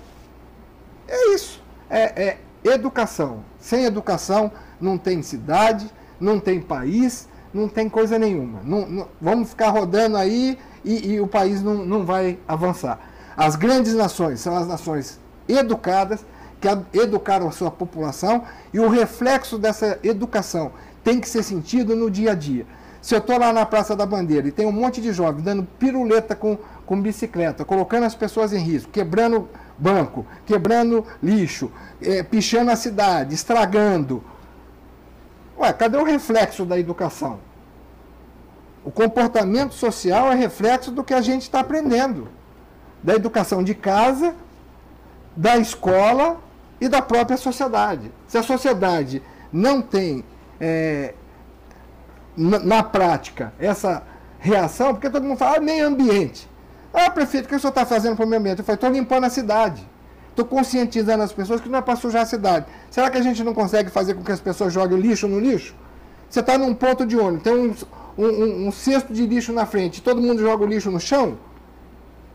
[1.08, 1.60] É isso.
[1.90, 3.44] É, é educação.
[3.60, 8.60] Sem educação não tem cidade, não tem país, não tem coisa nenhuma.
[8.64, 13.00] Não, não, vamos ficar rodando aí e, e o país não, não vai avançar.
[13.36, 15.20] As grandes nações são as nações
[15.50, 16.26] educadas,
[16.62, 18.44] que educaram a sua população,
[18.74, 20.72] e o reflexo dessa educação
[21.04, 22.66] tem que ser sentido no dia a dia.
[23.02, 25.68] Se eu estou lá na Praça da Bandeira e tem um monte de jovens dando
[25.78, 31.72] piruleta com, com bicicleta, colocando as pessoas em risco, quebrando banco, quebrando lixo,
[32.02, 34.24] é, pichando a cidade, estragando.
[35.56, 37.40] Ué, cadê o reflexo da educação?
[38.86, 42.30] O comportamento social é reflexo do que a gente está aprendendo.
[43.02, 44.36] Da educação de casa,
[45.36, 46.38] da escola
[46.80, 48.12] e da própria sociedade.
[48.28, 50.24] Se a sociedade não tem,
[50.62, 51.16] é,
[52.38, 54.04] na, na, prática, essa
[54.38, 56.48] reação, porque todo mundo fala, ah, meio ambiente.
[56.94, 58.60] Ah, prefeito, o que o senhor está fazendo para o meio ambiente?
[58.60, 59.88] Eu falei, estou limpando a cidade.
[60.30, 62.68] Estou conscientizando as pessoas que não é para sujar a cidade.
[62.92, 65.40] Será que a gente não consegue fazer com que as pessoas joguem o lixo no
[65.40, 65.74] lixo?
[66.30, 67.74] Você está num ponto de ônibus, tem um,
[68.18, 71.38] um, um, um, cesto de lixo na frente, todo mundo joga o lixo no chão,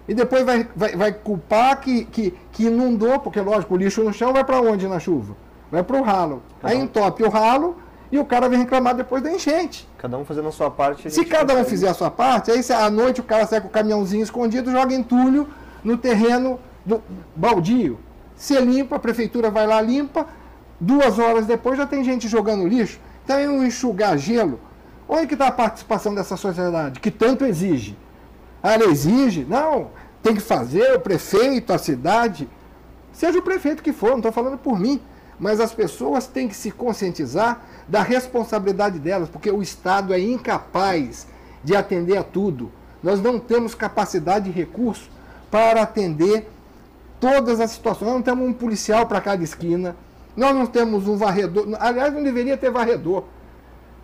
[0.09, 4.13] e depois vai, vai, vai culpar que, que, que inundou, porque lógico, o lixo no
[4.13, 5.37] chão vai para onde na chuva?
[5.71, 6.43] Vai para o ralo.
[6.63, 7.77] Aí entope o ralo
[8.11, 9.89] e o cara vem reclamar depois da enchente.
[9.99, 11.07] Cada um fazendo a sua parte.
[11.07, 13.69] A Se cada um fizer a sua parte, aí à noite o cara sai com
[13.69, 15.47] o caminhãozinho escondido, joga entulho
[15.85, 17.01] no terreno do
[17.37, 18.01] baldio.
[18.35, 20.27] Se limpa, a prefeitura vai lá, limpa,
[20.81, 22.99] duas horas depois já tem gente jogando lixo.
[23.25, 24.59] Então é um enxugar gelo
[25.13, 27.99] Onde que está a participação dessa sociedade, que tanto exige?
[28.63, 29.45] Ela exige?
[29.45, 29.91] Não,
[30.23, 32.49] tem que fazer o prefeito, a cidade,
[33.13, 35.01] seja o prefeito que for, não estou falando por mim,
[35.37, 41.27] mas as pessoas têm que se conscientizar da responsabilidade delas, porque o Estado é incapaz
[41.65, 42.71] de atender a tudo.
[43.03, 45.11] Nós não temos capacidade e recurso
[45.51, 46.49] para atender
[47.19, 48.07] todas as situações.
[48.07, 49.97] Nós não temos um policial para cada esquina,
[50.37, 51.67] nós não temos um varredor.
[51.81, 53.25] Aliás, não deveria ter varredor.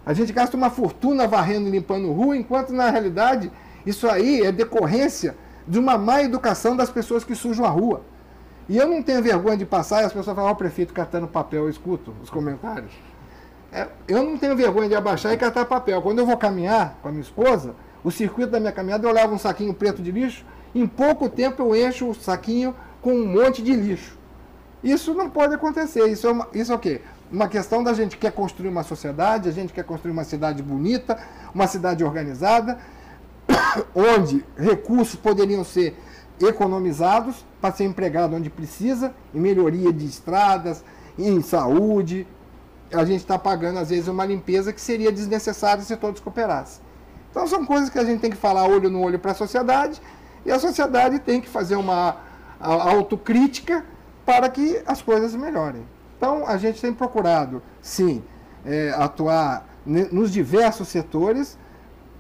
[0.07, 3.51] A gente gasta uma fortuna varrendo e limpando rua, enquanto na realidade
[3.85, 8.03] isso aí é decorrência de uma má educação das pessoas que sujam a rua.
[8.69, 10.95] E eu não tenho vergonha de passar e as pessoas falam, ó, oh, o prefeito
[10.95, 12.93] catando papel, eu escuto os comentários.
[13.73, 16.01] É, eu não tenho vergonha de abaixar e catar papel.
[16.01, 19.35] Quando eu vou caminhar com a minha esposa, o circuito da minha caminhada eu levo
[19.35, 23.61] um saquinho preto de lixo, em pouco tempo eu encho o saquinho com um monte
[23.61, 24.17] de lixo.
[24.83, 26.07] Isso não pode acontecer.
[26.07, 27.01] Isso é, uma, isso é o quê?
[27.31, 31.19] Uma questão da gente quer construir uma sociedade, a gente quer construir uma cidade bonita,
[31.53, 32.79] uma cidade organizada,
[33.95, 35.97] onde recursos poderiam ser
[36.41, 40.85] economizados para ser empregado onde precisa, em melhoria de estradas,
[41.19, 42.27] em saúde.
[42.93, 46.81] A gente está pagando, às vezes, uma limpeza que seria desnecessária se todos cooperassem.
[47.31, 50.01] Então, são coisas que a gente tem que falar olho no olho para a sociedade
[50.45, 52.19] e a sociedade tem que fazer uma
[52.61, 53.85] autocrítica
[54.25, 55.96] para que as coisas melhorem.
[56.17, 58.23] Então, a gente tem procurado, sim,
[58.65, 61.59] é, atuar nos diversos setores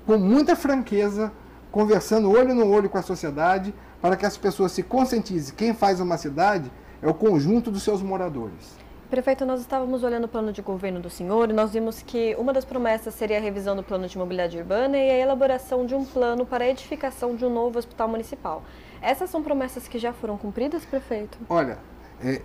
[0.06, 1.32] com muita franqueza,
[1.72, 5.54] conversando olho no olho com a sociedade, para que as pessoas se conscientizem.
[5.56, 6.70] Quem faz uma cidade
[7.02, 8.76] é o conjunto dos seus moradores.
[9.10, 12.52] Prefeito, nós estávamos olhando o plano de governo do senhor e nós vimos que uma
[12.52, 16.04] das promessas seria a revisão do plano de mobilidade urbana e a elaboração de um
[16.04, 18.64] plano para a edificação de um novo hospital municipal.
[19.00, 21.38] Essas são promessas que já foram cumpridas, prefeito?
[21.48, 21.78] Olha,
[22.20, 22.42] é,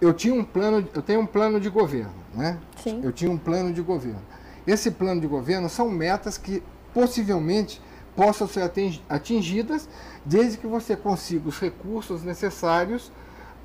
[0.00, 2.58] eu tinha um plano, eu tenho um plano de governo, né?
[2.82, 3.00] Sim.
[3.02, 4.22] Eu tinha um plano de governo.
[4.66, 6.62] Esse plano de governo são metas que
[6.94, 7.80] possivelmente
[8.16, 8.70] possam ser
[9.08, 9.88] atingidas
[10.24, 13.10] desde que você consiga os recursos necessários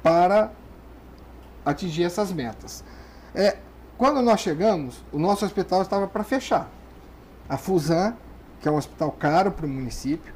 [0.03, 0.51] para
[1.65, 2.83] atingir essas metas.
[3.33, 3.57] É,
[3.97, 6.69] quando nós chegamos, o nosso hospital estava para fechar.
[7.47, 8.15] A Fusan,
[8.61, 10.33] que é um hospital caro para o município,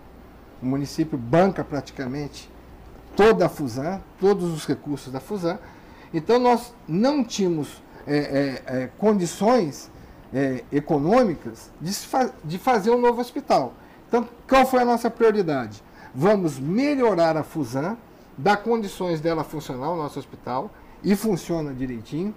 [0.62, 2.50] o município banca praticamente
[3.16, 5.60] toda a Fusan, todos os recursos da Fusan.
[6.14, 9.90] Então nós não tínhamos é, é, é condições
[10.34, 11.92] é, econômicas de,
[12.44, 13.74] de fazer um novo hospital.
[14.08, 15.84] Então, qual foi a nossa prioridade?
[16.14, 17.98] Vamos melhorar a Fusan,
[18.38, 20.72] dar condições dela funcionar, o nosso hospital,
[21.04, 22.34] e funciona direitinho,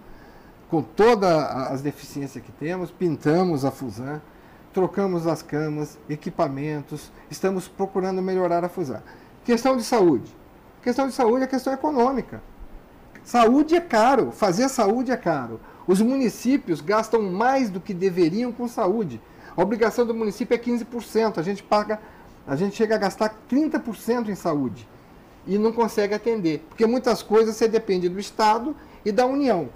[0.68, 4.20] com todas as deficiências que temos, pintamos a Fusan,
[4.72, 9.02] trocamos as camas, equipamentos, estamos procurando melhorar a Fusan.
[9.44, 10.34] Questão de saúde.
[10.82, 12.42] Questão de saúde é questão econômica.
[13.24, 15.60] Saúde é caro, fazer saúde é caro.
[15.86, 19.20] Os municípios gastam mais do que deveriam com saúde.
[19.56, 22.00] A obrigação do município é 15%, a gente paga,
[22.46, 24.88] a gente chega a gastar 30% em saúde
[25.46, 29.68] e não consegue atender, porque muitas coisas você depende do Estado e da União.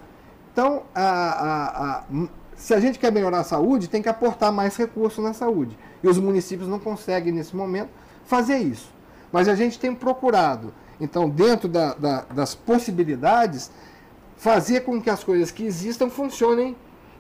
[0.53, 2.05] Então, a, a, a,
[2.57, 5.77] se a gente quer melhorar a saúde, tem que aportar mais recursos na saúde.
[6.03, 7.91] E os municípios não conseguem, nesse momento,
[8.25, 8.91] fazer isso.
[9.31, 13.71] Mas a gente tem procurado, então, dentro da, da, das possibilidades,
[14.37, 16.77] fazer com que as coisas que existam funcionem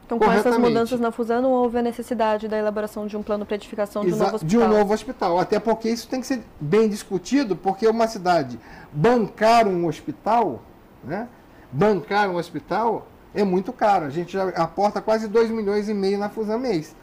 [0.06, 3.44] então, com essas mudanças na fusão, não houve a necessidade da elaboração de um plano
[3.44, 4.48] para edificação de um novo hospital?
[4.48, 5.38] De um novo hospital.
[5.40, 8.58] Até porque isso tem que ser bem discutido, porque uma cidade
[8.92, 10.62] bancar um hospital,
[11.02, 11.28] né?
[11.72, 14.04] bancar um hospital é muito caro.
[14.04, 16.94] A gente já aporta quase 2 milhões e meio na Fusan mês.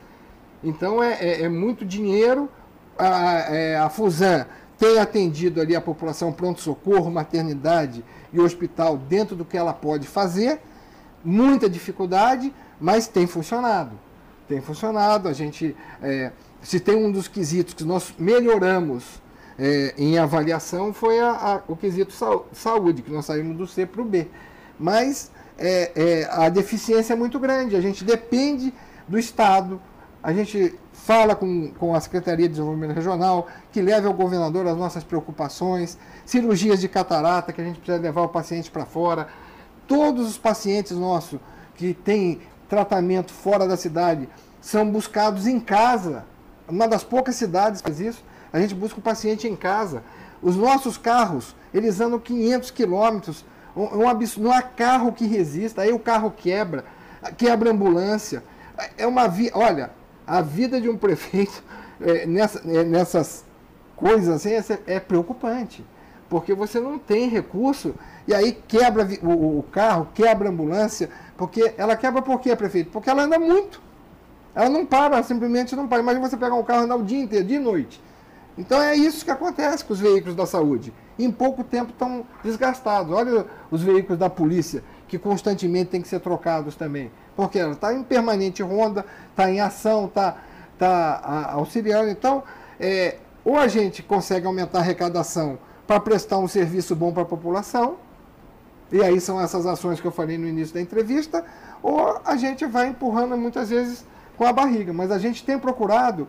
[0.63, 2.49] Então, é, é, é muito dinheiro.
[2.97, 4.45] A, é, a Fusan
[4.77, 10.59] tem atendido ali a população pronto-socorro, maternidade e hospital dentro do que ela pode fazer.
[11.23, 13.97] Muita dificuldade, mas tem funcionado.
[14.47, 15.29] Tem funcionado.
[15.29, 16.31] A gente, é,
[16.61, 19.21] se tem um dos quesitos que nós melhoramos
[19.57, 22.13] é, em avaliação, foi a, a, o quesito
[22.51, 24.27] saúde, que nós saímos do C para o B.
[24.77, 27.75] Mas é, é, a deficiência é muito grande.
[27.75, 28.73] A gente depende
[29.07, 29.79] do Estado.
[30.21, 34.77] A gente fala com, com a Secretaria de Desenvolvimento Regional, que leve ao governador as
[34.77, 39.27] nossas preocupações, cirurgias de catarata, que a gente precisa levar o paciente para fora.
[39.85, 41.41] Todos os pacientes nossos
[41.75, 42.39] que têm
[42.69, 44.29] tratamento fora da cidade
[44.61, 46.23] são buscados em casa.
[46.69, 50.03] Uma das poucas cidades que faz isso, a gente busca o paciente em casa.
[50.41, 55.91] Os nossos carros, eles andam 500 quilômetros, um, absurdo, não há carro que resista, aí
[55.91, 56.85] o carro quebra,
[57.37, 58.41] quebra ambulância.
[58.97, 59.91] É uma vi olha,
[60.25, 61.63] a vida de um prefeito
[62.01, 63.45] é, nessa, é, nessas
[63.95, 65.85] coisas assim é, é preocupante,
[66.29, 67.93] porque você não tem recurso
[68.27, 72.89] e aí quebra o, o carro, quebra a ambulância, porque ela quebra por quê, prefeito?
[72.89, 73.81] Porque ela anda muito.
[74.55, 76.01] Ela não para, simplesmente não para.
[76.01, 78.01] Imagina você pegar um carro e andar o dia inteiro, dia e noite.
[78.57, 80.93] Então é isso que acontece com os veículos da saúde.
[81.17, 83.11] Em pouco tempo estão desgastados.
[83.11, 84.83] Olha os veículos da polícia,
[85.13, 87.11] que constantemente têm que ser trocados também.
[87.35, 90.37] Porque ela está em permanente ronda, está em ação, está
[90.79, 92.09] tá auxiliando.
[92.09, 92.41] Então,
[92.79, 97.25] é, ou a gente consegue aumentar a arrecadação para prestar um serviço bom para a
[97.27, 97.97] população,
[98.91, 101.45] e aí são essas ações que eu falei no início da entrevista,
[101.83, 104.03] ou a gente vai empurrando muitas vezes
[104.35, 104.91] com a barriga.
[104.91, 106.27] Mas a gente tem procurado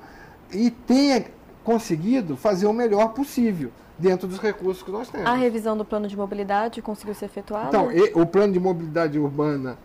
[0.53, 1.25] e tem
[1.63, 5.27] conseguido fazer o melhor possível dentro dos recursos que nós temos.
[5.27, 7.69] A revisão do plano de mobilidade conseguiu ser efetuada?
[7.69, 9.79] Então, o plano de mobilidade urbana,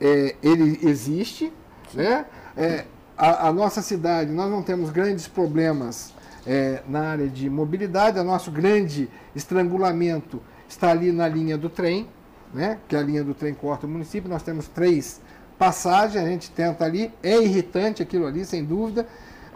[0.00, 1.52] é, ele existe,
[1.94, 2.26] né?
[2.56, 2.84] É,
[3.16, 6.12] a, a, nossa cidade, nós não temos grandes problemas
[6.46, 8.18] é, na área de mobilidade.
[8.18, 12.08] O nosso grande estrangulamento está ali na linha do trem,
[12.54, 12.78] né?
[12.86, 14.30] que a linha do trem corta o município.
[14.30, 15.20] Nós temos três
[15.58, 17.12] passagens, a gente tenta ali.
[17.22, 19.06] É irritante aquilo ali, sem dúvida.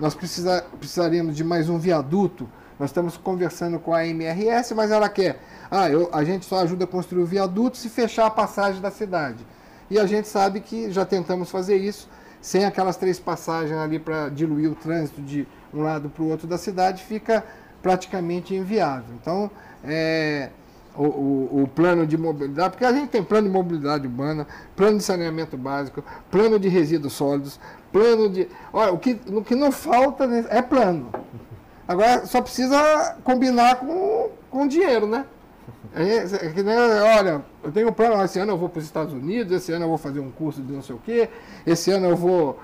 [0.00, 2.48] Nós precisa, precisaríamos de mais um viaduto.
[2.82, 5.38] Nós estamos conversando com a MRS, mas ela quer.
[5.70, 8.90] Ah, eu, a gente só ajuda a construir o viaduto se fechar a passagem da
[8.90, 9.38] cidade.
[9.88, 12.08] E a gente sabe que já tentamos fazer isso,
[12.40, 16.48] sem aquelas três passagens ali para diluir o trânsito de um lado para o outro
[16.48, 17.44] da cidade, fica
[17.80, 19.14] praticamente inviável.
[19.14, 19.48] Então,
[19.84, 20.50] é,
[20.96, 24.98] o, o, o, plano de mobilidade, porque a gente tem plano de mobilidade urbana, plano
[24.98, 27.60] de saneamento básico, plano de resíduos sólidos,
[27.92, 28.48] plano de.
[28.72, 31.12] Olha, o que, o que não falta é plano.
[31.86, 35.26] Agora só precisa combinar com, com dinheiro, né?
[35.94, 36.76] É, é que, né,
[37.18, 39.84] olha, eu tenho um plano, esse ano eu vou para os Estados Unidos, esse ano
[39.84, 41.28] eu vou fazer um curso de não sei o quê,
[41.66, 42.58] esse ano eu vou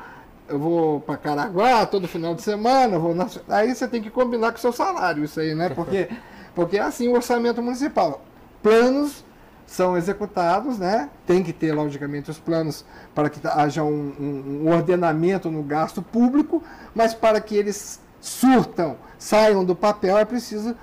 [0.48, 3.26] eu vou para Caraguá todo final de semana, vou na...
[3.48, 5.68] aí você tem que combinar com o seu salário isso aí, né?
[5.68, 6.08] Porque,
[6.54, 8.22] porque é assim o orçamento municipal.
[8.62, 9.24] Planos
[9.66, 11.10] são executados, né?
[11.26, 16.00] Tem que ter, logicamente, os planos para que haja um, um, um ordenamento no gasto
[16.00, 16.62] público,
[16.94, 20.74] mas para que eles surtam, saiam do papel, é preciso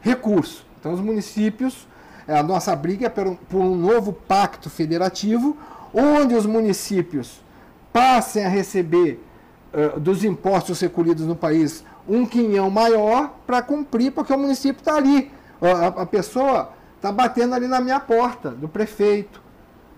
[0.00, 0.64] recurso.
[0.78, 1.86] Então, os municípios,
[2.26, 3.26] é, a nossa briga é por
[3.58, 5.56] um, novo pacto federativo,
[5.92, 7.40] onde os municípios
[7.92, 9.24] passem a receber
[9.98, 15.30] dos impostos recolhidos no país um quinhão maior para cumprir, porque o município está ali.
[15.60, 19.42] A, a pessoa está batendo ali na minha porta, do prefeito,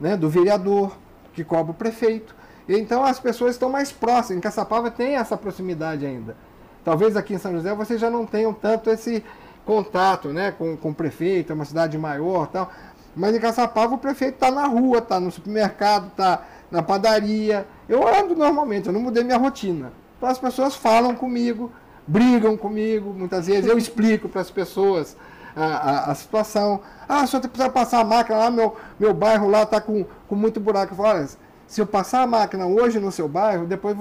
[0.00, 0.96] né, do vereador,
[1.32, 2.34] que cobra o prefeito.
[2.68, 4.38] Então as pessoas estão mais próximas.
[4.38, 6.36] Em Caçapava tem essa proximidade ainda.
[6.84, 9.22] Talvez aqui em São José vocês já não tenham tanto esse
[9.64, 12.70] contato né, com, com o prefeito, é uma cidade maior tal.
[13.14, 17.66] Mas em Caçapava o prefeito está na rua, está no supermercado, está na padaria.
[17.88, 19.92] Eu ando normalmente, eu não mudei minha rotina.
[20.16, 21.72] Então as pessoas falam comigo,
[22.06, 25.16] brigam comigo, muitas vezes eu explico para as pessoas
[25.56, 26.80] a, a, a, situação.
[27.08, 30.34] Ah, se eu precisar passar a máquina lá, meu, meu bairro lá está com, com
[30.34, 30.92] muito buraco.
[30.92, 31.28] Eu falo, olha,
[31.66, 33.96] se eu passar a máquina hoje no seu bairro, depois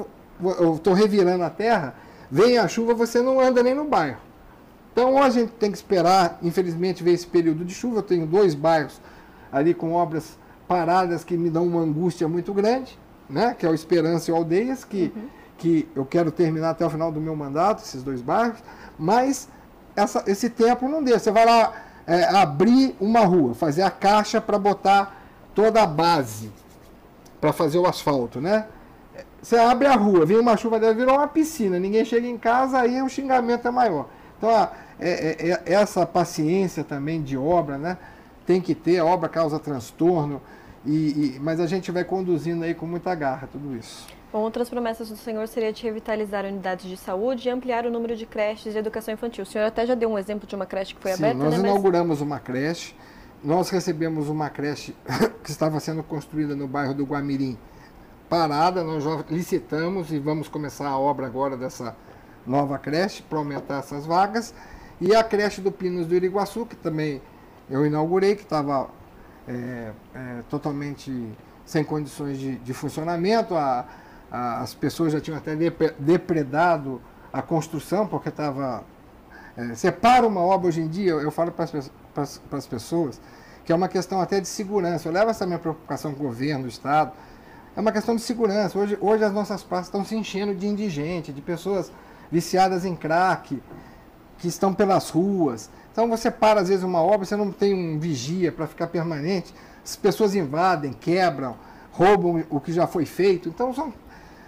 [0.60, 1.96] eu estou revirando a terra,
[2.32, 4.20] vem a chuva, você não anda nem no bairro.
[4.92, 8.00] Então, ou a gente tem que esperar, infelizmente, ver esse período de chuva.
[8.00, 9.00] Eu tenho dois bairros
[9.52, 10.38] ali com obras
[10.68, 12.98] paradas que me dão uma angústia muito grande,
[13.30, 13.56] né?
[13.58, 15.28] que é o Esperança e o Aldeias, que, uhum.
[15.58, 18.60] que eu quero terminar até o final do meu mandato, esses dois bairros,
[18.98, 19.48] mas
[19.96, 21.18] essa, esse tempo não deu.
[21.18, 21.74] Você vai lá
[22.06, 25.24] é, abrir uma rua, fazer a caixa para botar
[25.56, 26.52] toda a base,
[27.39, 28.68] para fazer o asfalto, né?
[29.41, 32.79] Você abre a rua, vem uma chuva dela, virou uma piscina, ninguém chega em casa,
[32.79, 34.08] aí o xingamento é maior.
[34.38, 37.97] Então, é, é, é, essa paciência também de obra, né?
[38.45, 40.41] Tem que ter, a obra causa transtorno,
[40.86, 44.08] e, e, mas a gente vai conduzindo aí com muita garra tudo isso.
[44.32, 48.15] Bom, outras promessas do senhor seria de revitalizar unidades de saúde e ampliar o número
[48.15, 49.43] de creches de educação infantil.
[49.43, 51.58] O senhor até já deu um exemplo de uma creche que foi Sim, aberta, nós
[51.58, 51.67] né?
[51.67, 52.93] inauguramos uma creche.
[53.43, 54.95] Nós recebemos uma creche
[55.43, 57.58] que estava sendo construída no bairro do Guamirim
[58.30, 58.84] parada.
[58.84, 61.96] Nós já licitamos e vamos começar a obra agora dessa
[62.46, 64.54] nova creche para aumentar essas vagas.
[65.02, 67.22] E a creche do Pinos do Iriguaçu, que também
[67.70, 68.89] eu inaugurei, que estava
[69.48, 71.12] é, é, totalmente
[71.65, 73.56] sem condições de, de funcionamento.
[73.56, 73.86] A,
[74.32, 75.56] a, as pessoas já tinham até
[75.98, 78.84] depredado a construção, porque estava.
[79.58, 81.65] É, separa uma obra hoje em dia, eu, eu falo para
[82.24, 83.20] as pessoas
[83.65, 85.08] que é uma questão até de segurança.
[85.08, 87.12] Eu levo essa minha preocupação com o governo, o Estado.
[87.75, 88.77] É uma questão de segurança.
[88.77, 91.91] Hoje, hoje as nossas praças estão se enchendo de indigentes, de pessoas
[92.32, 93.62] viciadas em crack,
[94.38, 95.69] que estão pelas ruas.
[95.91, 99.53] Então você para às vezes uma obra, você não tem um vigia para ficar permanente,
[99.84, 101.55] as pessoas invadem, quebram,
[101.91, 103.49] roubam o que já foi feito.
[103.49, 103.93] Então são,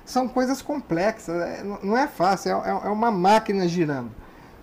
[0.05, 4.12] são coisas complexas, é, não é fácil, é, é, uma máquina girando.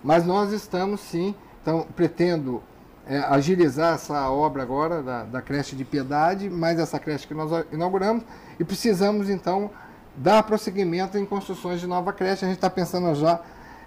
[0.03, 2.63] Mas nós estamos sim, então pretendo
[3.05, 7.51] é, agilizar essa obra agora da, da creche de piedade, mais essa creche que nós
[7.71, 8.23] inauguramos,
[8.59, 9.71] e precisamos então
[10.15, 12.43] dar prosseguimento em construções de nova creche.
[12.43, 13.39] A gente está pensando já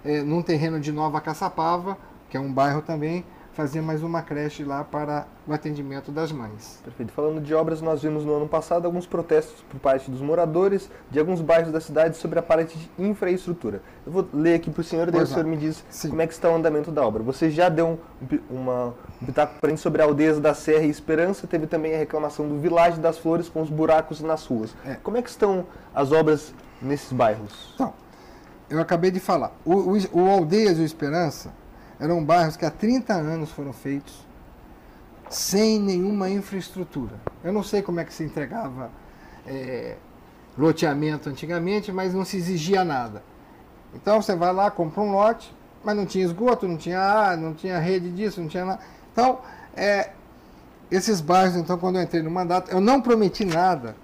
[0.03, 1.97] é, num terreno de Nova Caçapava,
[2.29, 3.23] que é um bairro também,
[3.53, 6.79] fazer mais uma creche lá para o atendimento das mães.
[6.83, 7.11] Perfeito.
[7.13, 11.19] Falando de obras, nós vimos no ano passado alguns protestos por parte dos moradores de
[11.19, 13.81] alguns bairros da cidade sobre a parte de infraestrutura.
[14.05, 16.09] Eu vou ler aqui para o senhor, daí o senhor me diz Sim.
[16.09, 17.21] como é que está o andamento da obra.
[17.23, 21.47] Você já deu um, uma, um pitaco para sobre a aldeias da Serra e Esperança,
[21.47, 24.75] teve também a reclamação do Vilagem das Flores com os buracos nas ruas.
[24.85, 24.95] É.
[24.95, 27.71] Como é que estão as obras nesses bairros?
[27.75, 27.93] Então,
[28.69, 29.51] eu acabei de falar.
[29.65, 31.51] O, o, o Aldeias e Esperança
[31.99, 34.25] eram bairros que há 30 anos foram feitos
[35.29, 37.15] sem nenhuma infraestrutura.
[37.43, 38.91] Eu não sei como é que se entregava
[39.45, 39.95] é,
[40.57, 43.23] loteamento antigamente, mas não se exigia nada.
[43.93, 47.53] Então você vai lá, compra um lote, mas não tinha esgoto, não tinha ar, não
[47.53, 48.79] tinha rede disso, não tinha nada.
[49.11, 49.39] Então,
[49.75, 50.11] é,
[50.89, 53.95] esses bairros, então, quando eu entrei no mandato, eu não prometi nada.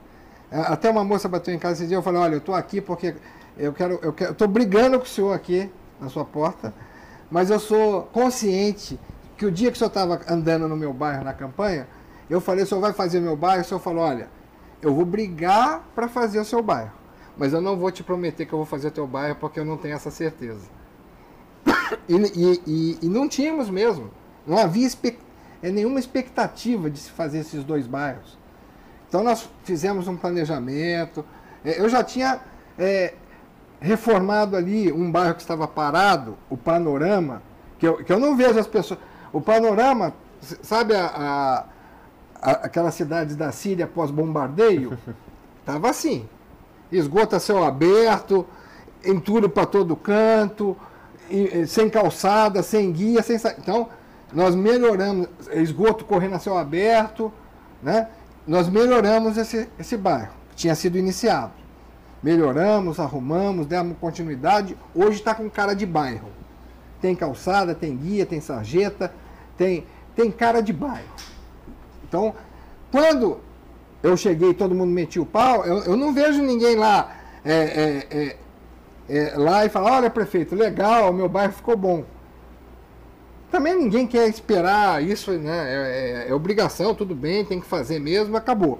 [0.51, 2.81] É, até uma moça bateu em casa esse dia, eu falei, olha, eu estou aqui
[2.81, 3.15] porque
[3.57, 5.69] eu quero, eu quero, estou brigando com o senhor aqui
[5.99, 6.73] na sua porta,
[7.29, 8.99] mas eu sou consciente
[9.37, 11.87] que o dia que o senhor estava andando no meu bairro na campanha,
[12.29, 13.61] eu falei, o senhor vai fazer meu bairro?
[13.61, 14.27] O senhor falou, olha,
[14.81, 16.91] eu vou brigar para fazer o seu bairro,
[17.37, 19.65] mas eu não vou te prometer que eu vou fazer o teu bairro porque eu
[19.65, 20.67] não tenho essa certeza.
[22.07, 24.11] E, e, e, e não tínhamos mesmo,
[24.45, 25.29] não havia expectativa
[25.61, 28.37] é nenhuma expectativa de se fazer esses dois bairros.
[29.07, 31.25] Então nós fizemos um planejamento.
[31.65, 32.39] É, eu já tinha
[32.77, 33.13] é,
[33.79, 37.41] reformado ali um bairro que estava parado, o Panorama,
[37.77, 38.99] que eu, que eu não vejo as pessoas.
[39.31, 40.13] O Panorama,
[40.61, 41.65] sabe a, a,
[42.41, 44.97] a aquela cidade da Síria pós-bombardeio?
[45.59, 46.27] Estava assim.
[46.91, 48.45] Esgoto a céu aberto,
[49.05, 50.75] entulho para todo canto,
[51.67, 53.37] sem calçada, sem guia, sem.
[53.59, 53.89] Então,
[54.33, 57.31] nós melhoramos, esgoto correndo a céu aberto,
[57.81, 58.07] né?
[58.47, 61.51] nós melhoramos esse, esse bairro, que tinha sido iniciado.
[62.21, 66.29] Melhoramos, arrumamos, demos continuidade, hoje está com cara de bairro.
[67.01, 69.13] Tem calçada, tem guia, tem sarjeta,
[69.57, 71.07] tem, tem cara de bairro.
[72.03, 72.35] Então,
[72.91, 73.39] quando
[74.03, 78.07] eu cheguei todo mundo metia o pau, eu, eu não vejo ninguém lá, é, é,
[78.11, 78.37] é,
[79.09, 82.03] é lá e falar, olha prefeito, legal, meu bairro ficou bom.
[83.49, 85.49] Também ninguém quer esperar isso, né?
[85.51, 88.79] É, é, é, obrigação, tudo bem, tem que fazer mesmo, acabou.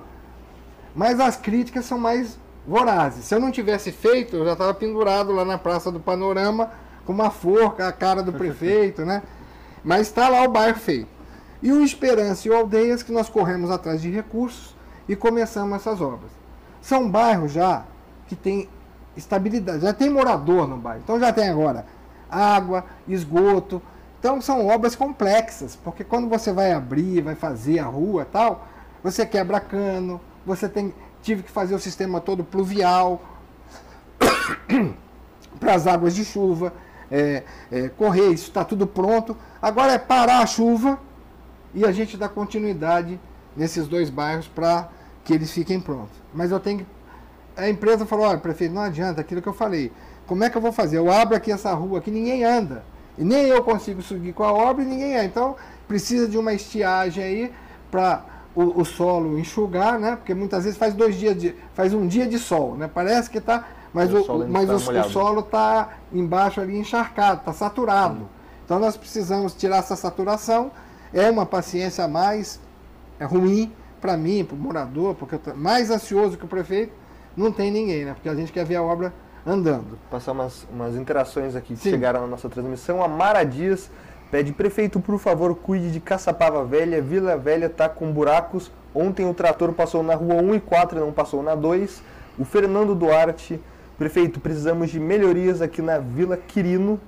[0.94, 2.38] Mas as críticas são mais
[2.68, 3.26] vorazes.
[3.26, 6.72] Se eu não tivesse feito, eu já estava pendurado lá na Praça do Panorama
[7.06, 9.24] com uma forca, a cara do prefeito, né?
[9.84, 11.08] Mas está lá o bairro feito.
[11.62, 14.76] E o Esperança e o Aldeias que nós corremos atrás de recursos
[15.08, 16.32] e começamos essas obras.
[16.82, 17.84] São bairros já
[18.28, 18.70] que tem
[19.18, 21.02] estabilidade, já tem morador no bairro.
[21.04, 21.86] Então já tem agora
[22.30, 23.82] água, esgoto,
[24.20, 28.68] então são obras complexas, porque quando você vai abrir, vai fazer a rua tal,
[29.02, 33.22] você quebra cano, você tem, tive que fazer o sistema todo pluvial
[35.60, 36.74] para as águas de chuva,
[37.12, 39.36] é, é, correr, isso está tudo pronto.
[39.62, 41.00] Agora é parar a chuva
[41.74, 43.20] e a gente dá continuidade
[43.56, 44.90] nesses dois bairros para
[45.24, 46.16] que eles fiquem prontos.
[46.34, 46.86] Mas eu tenho que.
[47.58, 49.92] A empresa falou: olha, prefeito, não adianta aquilo que eu falei.
[50.26, 50.98] Como é que eu vou fazer?
[50.98, 52.84] Eu abro aqui essa rua que ninguém anda.
[53.18, 55.26] E nem eu consigo seguir com a obra e ninguém é.
[55.26, 55.56] Então,
[55.88, 57.52] precisa de uma estiagem aí
[57.92, 58.24] para
[58.56, 60.16] o, o, solo enxugar, né?
[60.16, 62.90] Porque muitas vezes faz dois dias de, faz um dia de sol, né?
[62.92, 67.40] Parece que está, mas o, o mas tá o, o, solo está embaixo ali encharcado,
[67.40, 68.20] está saturado.
[68.20, 68.28] Sim.
[68.66, 70.72] Então nós precisamos tirar essa saturação.
[71.14, 72.60] É uma paciência mais,
[73.20, 76.94] é ruim para mim, para o morador, porque eu tô mais ansioso que o prefeito,
[77.36, 78.14] não tem ninguém, né?
[78.14, 79.14] Porque a gente quer ver a obra
[79.46, 79.98] andando.
[80.10, 81.92] Passar umas, umas interações aqui que Sim.
[81.92, 83.04] chegaram na nossa transmissão.
[83.04, 83.90] A Mara Dias
[84.32, 87.02] pede, prefeito, por favor, cuide de Caçapava Velha.
[87.02, 88.72] Vila Velha está com buracos.
[88.94, 92.02] Ontem o trator passou na rua 1 e 4 e não passou na 2.
[92.38, 93.60] O Fernando Duarte,
[93.98, 97.00] prefeito, precisamos de melhorias aqui na Vila Quirino.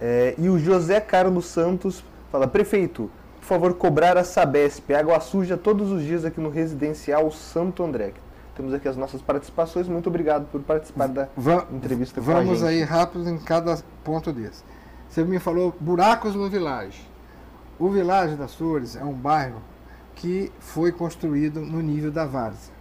[0.00, 3.10] É, e o José Carlos Santos fala, prefeito,
[3.40, 8.12] por favor, cobrar a Sabesp, água suja todos os dias aqui no residencial Santo André.
[8.54, 9.86] Temos aqui as nossas participações.
[9.86, 12.44] Muito obrigado por participar da Va entrevista com a gente.
[12.46, 14.64] Vamos aí rápido em cada ponto desse.
[15.08, 17.00] Você me falou buracos no Village.
[17.78, 19.62] O Village das Flores é um bairro
[20.14, 22.74] que foi construído no nível da várzea.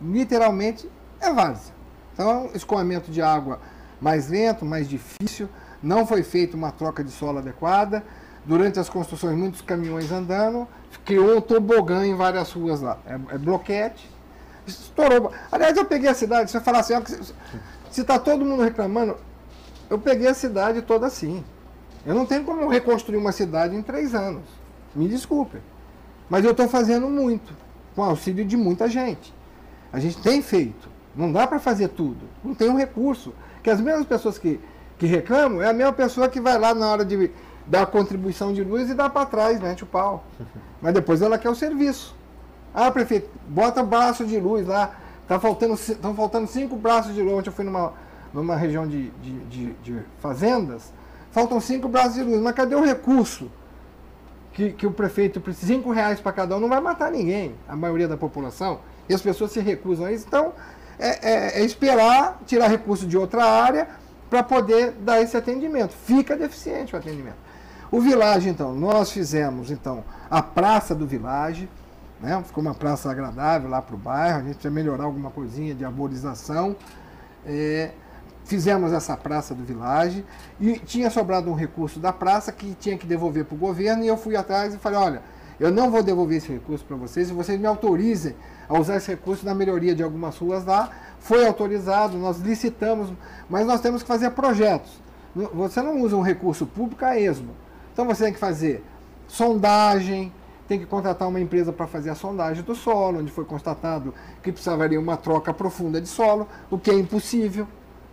[0.00, 0.88] Literalmente
[1.20, 1.74] é várzea.
[2.12, 3.60] Então, escoamento de água
[4.00, 5.48] mais lento, mais difícil,
[5.82, 8.04] não foi feita uma troca de solo adequada.
[8.44, 10.66] Durante as construções, muitos caminhões andando,
[11.04, 12.98] criou um tobogã em várias ruas lá.
[13.06, 14.08] É, é bloquete,
[14.66, 15.32] Estourou.
[15.50, 16.94] Aliás, eu peguei a cidade, você falar assim,
[17.90, 19.16] se está todo mundo reclamando,
[19.90, 21.44] eu peguei a cidade toda assim.
[22.06, 24.44] Eu não tenho como reconstruir uma cidade em três anos.
[24.94, 25.58] Me desculpe.
[26.28, 27.52] Mas eu estou fazendo muito,
[27.94, 29.34] com auxílio de muita gente.
[29.92, 30.88] A gente tem feito.
[31.14, 32.20] Não dá para fazer tudo.
[32.42, 33.34] Não tem um recurso.
[33.62, 34.60] Que as mesmas pessoas que,
[34.96, 37.30] que reclamam é a mesma pessoa que vai lá na hora de
[37.66, 40.24] dar a contribuição de luz e dá para trás, mete o pau.
[40.80, 42.14] Mas depois ela quer o serviço.
[42.72, 44.94] Ah, prefeito, bota braço de luz lá.
[45.26, 47.34] Tá faltando, estão faltando cinco braços de luz.
[47.34, 47.92] Ontem eu fui numa,
[48.32, 50.92] numa região de, de, de, de fazendas.
[51.30, 52.40] Faltam cinco luz.
[52.40, 53.50] Mas cadê o recurso?
[54.52, 57.76] Que, que o prefeito precisa, cinco reais para cada um, não vai matar ninguém, a
[57.76, 60.24] maioria da população, e as pessoas se recusam a isso.
[60.26, 60.52] Então,
[60.98, 63.88] é, é, é esperar tirar recurso de outra área
[64.28, 65.92] para poder dar esse atendimento.
[65.92, 67.36] Fica deficiente o atendimento.
[67.92, 71.68] O Village, então, nós fizemos então a Praça do Village,
[72.20, 72.42] né?
[72.44, 75.84] Ficou uma praça agradável lá para o bairro, a gente precisa melhorar alguma coisinha de
[75.84, 76.76] arborização.
[77.46, 77.92] É,
[78.50, 80.24] fizemos essa praça do Village
[80.60, 84.08] e tinha sobrado um recurso da praça que tinha que devolver para o governo e
[84.08, 85.22] eu fui atrás e falei, olha,
[85.60, 88.34] eu não vou devolver esse recurso para vocês e vocês me autorizem
[88.68, 90.90] a usar esse recurso na melhoria de algumas ruas lá.
[91.20, 93.12] Foi autorizado, nós licitamos,
[93.48, 94.90] mas nós temos que fazer projetos.
[95.54, 97.52] Você não usa um recurso público a esmo.
[97.92, 98.82] Então você tem que fazer
[99.28, 100.32] sondagem,
[100.66, 104.50] tem que contratar uma empresa para fazer a sondagem do solo, onde foi constatado que
[104.50, 107.68] precisaria uma troca profunda de solo, o que é impossível,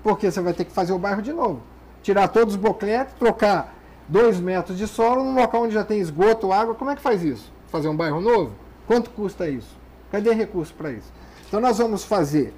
[0.07, 1.61] porque você vai ter que fazer o bairro de novo.
[2.01, 3.75] Tirar todos os bocletes, trocar
[4.07, 6.73] dois metros de solo num local onde já tem esgoto, água.
[6.75, 7.51] Como é que faz isso?
[7.67, 8.53] Fazer um bairro novo?
[8.87, 9.77] Quanto custa isso?
[10.09, 11.11] Cadê recurso para isso?
[11.45, 12.53] Então nós vamos fazer,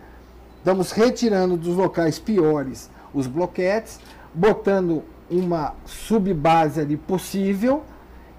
[0.59, 3.99] estamos retirando dos locais piores os bloquetes,
[4.31, 7.81] botando uma subbase ali possível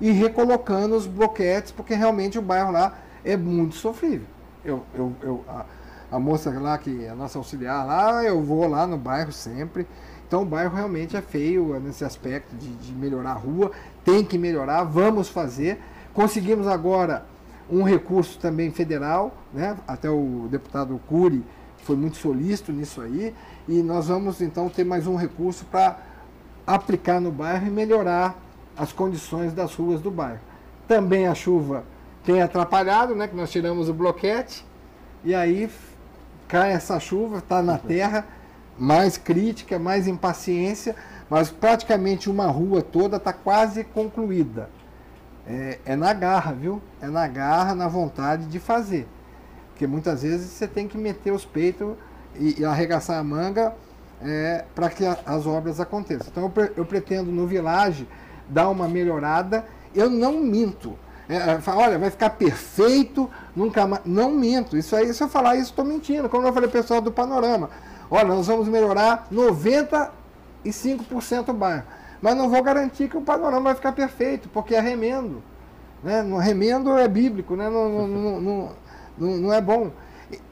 [0.01, 4.29] e recolocando os bloquetes, porque realmente o bairro lá é muito sofrível.
[4.65, 5.45] Eu, eu, eu
[6.11, 9.87] a, moça lá, que é a nossa auxiliar lá, eu vou lá no bairro sempre.
[10.27, 13.73] Então o bairro realmente é feio nesse aspecto de, de melhorar a rua,
[14.05, 15.81] tem que melhorar, vamos fazer.
[16.15, 17.27] Conseguimos agora
[17.69, 19.77] um recurso também federal, né?
[19.87, 21.45] até o deputado Cury
[21.79, 23.35] foi muito solícito nisso aí,
[23.67, 25.99] e nós vamos então ter mais um recurso para
[26.67, 28.37] aplicar no bairro e melhorar
[28.77, 30.41] as condições das ruas do bairro.
[30.87, 31.85] Também a chuva
[32.25, 33.27] tem atrapalhado, né?
[33.27, 34.65] Que nós tiramos o bloquete
[35.25, 35.71] e aí
[36.51, 38.27] cai essa chuva, está na terra,
[38.77, 40.97] mais crítica, mais impaciência,
[41.29, 44.69] mas praticamente uma rua toda está quase concluída.
[45.47, 46.83] É, é, na garra, viu?
[47.01, 49.07] É na garra, na vontade de fazer.
[49.69, 51.95] Porque muitas vezes você tem que meter os peitos
[52.35, 53.73] e, e arregaçar a manga
[54.21, 56.27] é, para que a, as obras aconteçam.
[56.31, 58.09] Então eu, pre, eu pretendo no Village
[58.49, 59.65] dar uma melhorada.
[59.95, 60.99] Eu não minto.
[61.31, 64.03] É, é olha, vai ficar perfeito, nunca mais.
[64.05, 64.77] Não minto.
[64.77, 66.29] Isso aí, se eu falar isso, estou mentindo.
[66.29, 67.71] Como eu falei pessoal do panorama.
[68.11, 70.11] Olha, nós vamos melhorar 95%
[71.49, 71.85] o bairro.
[72.21, 75.43] Mas não vou garantir que o panorama vai ficar perfeito, porque é remendo.
[76.03, 76.21] Né?
[76.23, 77.71] No remendo é bíblico, né?
[77.71, 78.73] não,
[79.17, 79.93] não é bom.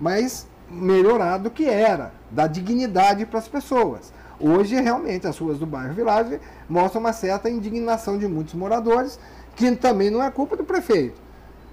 [0.00, 4.12] Mas melhorar do que era, dar dignidade para as pessoas.
[4.40, 9.18] Hoje, realmente, as ruas do bairro Village mostram uma certa indignação de muitos moradores,
[9.58, 11.20] que também não é culpa do prefeito.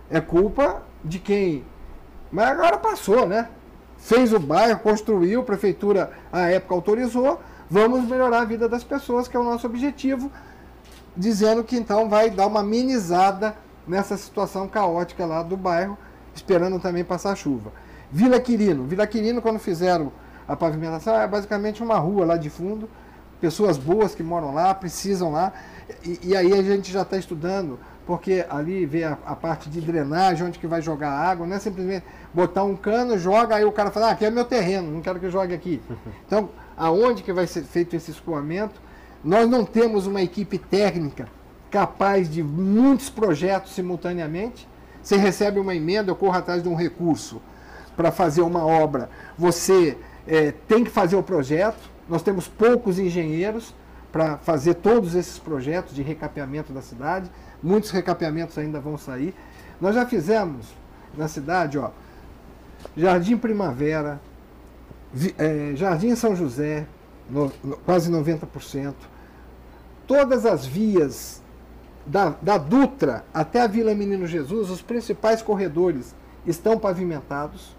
[0.09, 1.63] É culpa de quem.
[2.31, 3.47] Mas agora passou, né?
[3.99, 7.39] Fez o bairro, construiu, a prefeitura, à época, autorizou.
[7.69, 10.31] Vamos melhorar a vida das pessoas, que é o nosso objetivo,
[11.15, 13.55] dizendo que então vai dar uma amenizada
[13.87, 15.95] nessa situação caótica lá do bairro,
[16.33, 17.71] esperando também passar chuva.
[18.11, 18.85] Vila Quirino.
[18.85, 20.11] Vila Quirino, quando fizeram
[20.47, 22.89] a pavimentação é basicamente uma rua lá de fundo,
[23.39, 25.53] pessoas boas que moram lá, precisam lá,
[26.03, 29.81] e, e aí a gente já está estudando, porque ali vê a, a, parte de
[29.81, 33.71] drenagem, onde que vai jogar água, não é simplesmente botar um cano, joga, aí o
[33.71, 35.81] cara fala, ah, aqui é meu terreno, não quero que jogue aqui.
[36.25, 38.81] Então, aonde que vai ser feito esse escoamento?
[39.23, 41.27] Nós não temos uma equipe técnica
[41.69, 44.67] capaz de muitos projetos simultaneamente.
[45.01, 47.41] Você recebe uma emenda, eu corro atrás de um recurso
[47.95, 49.09] para fazer uma obra.
[49.37, 51.89] Você é, tem que fazer o projeto.
[52.07, 53.73] Nós temos poucos engenheiros
[54.15, 57.29] para fazer todos esses projetos de recapeamento da cidade.
[57.61, 59.35] Muitos recapeamentos ainda vão sair.
[59.81, 60.67] Nós já fizemos
[61.17, 61.89] na cidade, ó,
[62.95, 64.21] Jardim Primavera,
[65.37, 66.87] é, Jardim São José,
[67.29, 68.93] no, no, quase 90%.
[70.07, 71.41] Todas as vias
[72.05, 76.15] da, da Dutra até a Vila Menino Jesus, os principais corredores
[76.47, 77.75] estão pavimentados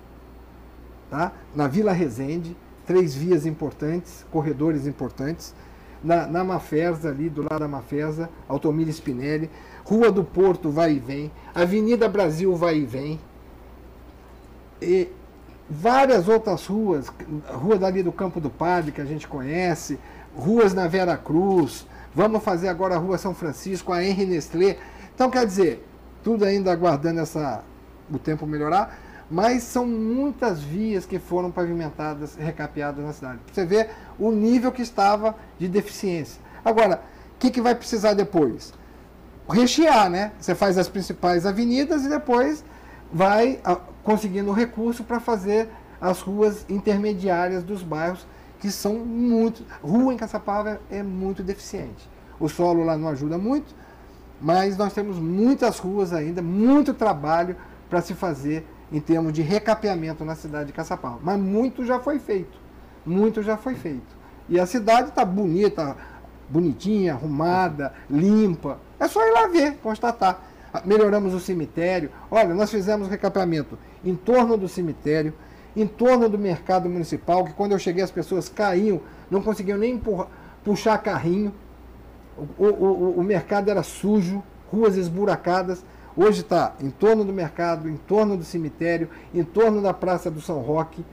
[1.09, 1.33] tá?
[1.55, 2.55] na Vila Resende,
[2.87, 5.55] três vias importantes, corredores importantes,
[6.03, 9.51] na, na Mafesa, ali do lado da Mafesa, Automir Spinelli,
[9.85, 13.21] Rua do Porto vai e vem, Avenida Brasil vai e vem,
[14.81, 15.09] e
[15.69, 17.13] várias outras ruas,
[17.49, 19.99] rua dali do Campo do Padre, que a gente conhece,
[20.37, 24.79] ruas na Vera Cruz, vamos fazer agora a Rua São Francisco, a Henri Nestlé.
[25.15, 25.87] Então, quer dizer,
[26.23, 27.65] tudo ainda aguardando essa,
[28.13, 28.99] o tempo melhorar,
[29.31, 33.41] mas são muitas vias que foram pavimentadas, recapeadas na cidade.
[33.53, 33.89] Você vê
[34.19, 36.41] o nível que estava de deficiência.
[36.65, 37.03] Agora,
[37.35, 38.73] o que, que vai precisar depois?
[39.49, 40.33] Rechear, né?
[40.41, 42.65] Você faz as principais avenidas e depois
[43.13, 45.69] vai ah, conseguindo recurso para fazer
[46.01, 48.27] as ruas intermediárias dos bairros,
[48.59, 49.65] que são muito.
[49.83, 52.09] Rua em Caçapava é muito deficiente.
[52.39, 53.75] O solo lá não ajuda muito,
[54.41, 57.57] mas nós temos muitas ruas ainda, muito trabalho
[57.89, 61.19] para se fazer em termos de recapeamento na cidade de Caçapava.
[61.23, 62.66] Mas muito já foi feito.
[63.07, 64.17] Muito já foi feito.
[64.49, 65.97] E a cidade está bonita,
[66.49, 68.79] bonitinha, arrumada, limpa.
[68.99, 70.43] É só ir lá ver, constatar.
[70.85, 72.11] Melhoramos o cemitério.
[72.31, 75.33] Olha, nós fizemos recapeamento em torno do cemitério,
[75.75, 79.01] em torno do mercado municipal, que quando eu cheguei as pessoas caíam,
[79.31, 80.01] não conseguiam nem
[80.65, 81.53] puxar carrinho.
[82.59, 85.85] O, o, o, mercado era sujo, ruas esburacadas.
[86.17, 90.41] Hoje está em torno do mercado, em torno do cemitério, em torno da Praça do
[90.41, 91.05] São Roque,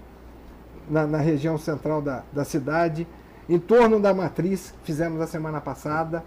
[0.90, 3.08] na, na região central da, da cidade,
[3.48, 6.24] em torno da matriz, fizemos a semana passada.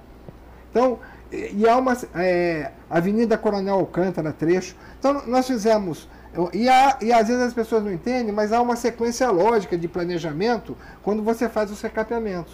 [0.71, 0.99] Então,
[1.33, 4.77] e há uma é, Avenida Coronel Alcântara, trecho.
[4.99, 6.09] Então, nós fizemos.
[6.53, 9.89] E, há, e às vezes as pessoas não entendem, mas há uma sequência lógica de
[9.89, 12.53] planejamento quando você faz os recapeamentos.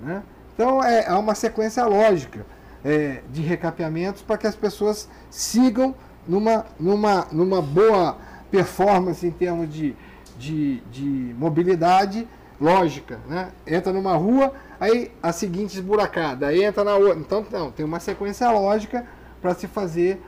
[0.00, 0.22] Né?
[0.54, 2.44] Então, é, há uma sequência lógica
[2.84, 5.94] é, de recapeamentos para que as pessoas sigam
[6.26, 8.18] numa, numa, numa boa
[8.50, 9.96] performance em termos de,
[10.38, 12.26] de, de mobilidade
[12.60, 13.18] lógica.
[13.28, 13.50] Né?
[13.66, 17.18] Entra numa rua, aí a seguinte esburacada, aí entra na outra.
[17.18, 19.06] Então, não, tem uma sequência lógica
[19.40, 20.20] para se fazer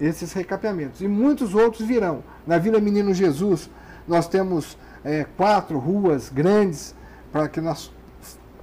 [0.00, 1.00] esses recapeamentos.
[1.00, 2.22] E muitos outros virão.
[2.46, 3.68] Na Vila Menino Jesus,
[4.06, 6.94] nós temos é, quatro ruas grandes
[7.32, 7.92] para que nós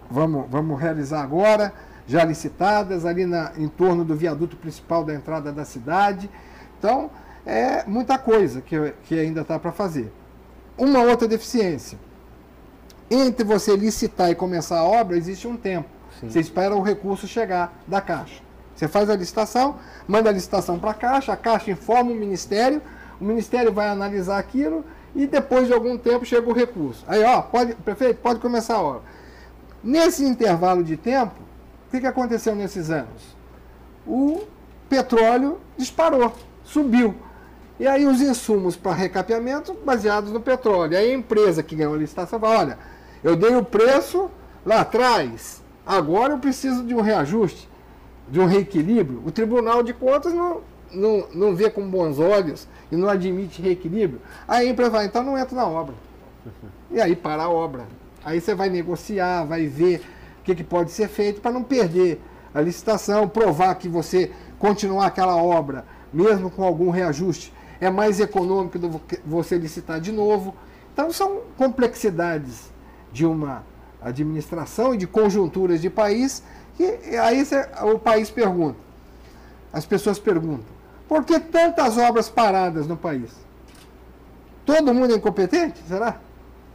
[0.10, 1.74] vamos, vamos realizar agora,
[2.08, 6.30] já licitadas, ali na, em torno do viaduto principal da entrada da cidade.
[6.80, 7.12] Então,
[7.46, 10.12] é muita coisa que, que ainda está para fazer.
[10.78, 11.98] Uma outra deficiência
[13.10, 15.90] entre você licitar e começar a obra, existe um tempo.
[16.20, 16.30] Sim.
[16.30, 18.42] Você espera o recurso chegar da Caixa.
[18.76, 22.82] Você faz a licitação, manda a licitação para a Caixa, a Caixa informa o Ministério,
[23.20, 27.04] o Ministério vai analisar aquilo e depois de algum tempo chega o recurso.
[27.08, 29.02] Aí, ó, pode, prefeito, pode começar a obra.
[29.84, 31.36] Nesse intervalo de tempo,
[31.88, 33.36] o que, que aconteceu nesses anos?
[34.06, 34.44] O
[34.90, 37.16] petróleo disparou, subiu.
[37.80, 40.98] E aí os insumos para recapeamento baseados no petróleo.
[40.98, 42.80] Aí a empresa que ganhou a licitação fala, olha,
[43.24, 44.32] eu dei o preço
[44.66, 47.70] lá atrás, agora eu preciso de um reajuste,
[48.30, 49.22] de um reequilíbrio.
[49.26, 50.62] O Tribunal de Contas não,
[50.92, 54.22] não, não vê com bons olhos e não admite reequilíbrio.
[54.48, 55.96] Aí a empresa vai, então não entra na obra.
[56.90, 57.86] E aí para a obra.
[58.24, 60.00] Aí você vai negociar, vai ver
[60.40, 62.22] o que, que pode ser feito para não perder
[62.54, 68.80] a licitação, provar que você continuar aquela obra, mesmo com algum reajuste, é mais econômico
[68.80, 70.56] do que você licitar de novo.
[70.94, 72.72] Então são complexidades
[73.12, 73.64] de uma
[74.02, 76.44] administração e de conjunturas de país,
[76.80, 77.44] e aí
[77.84, 78.78] o país pergunta,
[79.74, 83.32] as pessoas perguntam, por que tantas obras paradas no país?
[84.66, 85.82] Todo mundo é incompetente?
[85.88, 86.18] Será?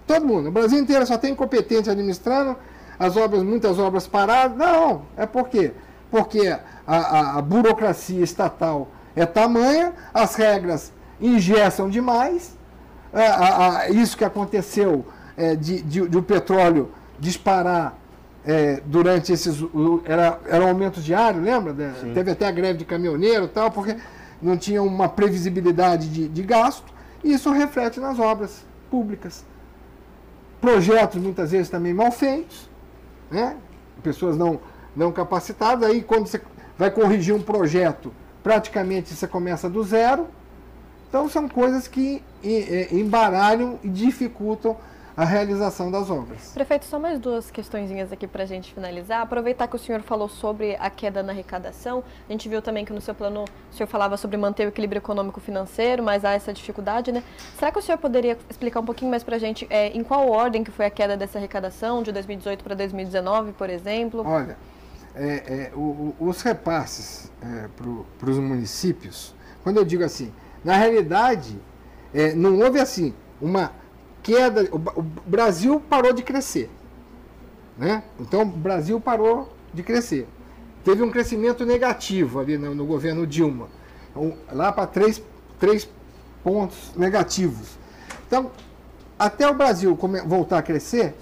[0.06, 0.48] Todo mundo.
[0.48, 2.56] O Brasil inteiro só tem incompetente administrando
[2.98, 4.56] as obras, muitas obras paradas.
[4.56, 5.72] Não, é por quê?
[6.10, 6.48] Porque
[6.86, 12.56] a, a, a burocracia estatal é tamanha, as regras ingessam demais.
[13.12, 15.04] A, a, isso que aconteceu
[15.36, 17.98] é, de, de, de, o petróleo disparar
[18.44, 19.62] é, durante esses.
[20.04, 21.74] Era, era um aumento diário, lembra?
[22.14, 23.96] Teve até a greve de caminhoneiro e tal, porque
[24.40, 26.92] não tinha uma previsibilidade de, de gasto,
[27.22, 29.44] e isso reflete nas obras públicas.
[30.60, 32.68] Projetos muitas vezes também mal feitos,
[33.30, 33.56] né?
[34.02, 34.60] pessoas não,
[34.96, 36.40] não capacitadas, aí quando você
[36.76, 38.12] vai corrigir um projeto,
[38.42, 40.28] praticamente você começa do zero.
[41.08, 42.22] Então são coisas que
[42.90, 44.76] embaralham e dificultam
[45.14, 46.52] a realização das obras.
[46.54, 49.20] Prefeito, só mais duas questõezinhas aqui para a gente finalizar.
[49.20, 52.94] Aproveitar que o senhor falou sobre a queda na arrecadação, a gente viu também que
[52.94, 57.12] no seu plano o senhor falava sobre manter o equilíbrio econômico-financeiro, mas há essa dificuldade,
[57.12, 57.22] né?
[57.58, 60.30] Será que o senhor poderia explicar um pouquinho mais para a gente é, em qual
[60.30, 64.26] ordem que foi a queda dessa arrecadação, de 2018 para 2019, por exemplo?
[64.26, 64.56] Olha,
[65.14, 67.68] é, é, o, os repasses é,
[68.18, 70.32] para os municípios, quando eu digo assim,
[70.64, 71.60] na realidade,
[72.14, 73.72] é, não houve assim uma
[74.22, 74.68] queda.
[74.72, 76.70] O, o Brasil parou de crescer.
[77.76, 78.02] Né?
[78.20, 80.28] Então, o Brasil parou de crescer.
[80.84, 83.68] Teve um crescimento negativo ali no, no governo Dilma,
[84.16, 85.22] um, lá para três,
[85.58, 85.88] três
[86.42, 87.78] pontos negativos.
[88.26, 88.50] Então,
[89.18, 89.96] até o Brasil
[90.26, 91.14] voltar a crescer,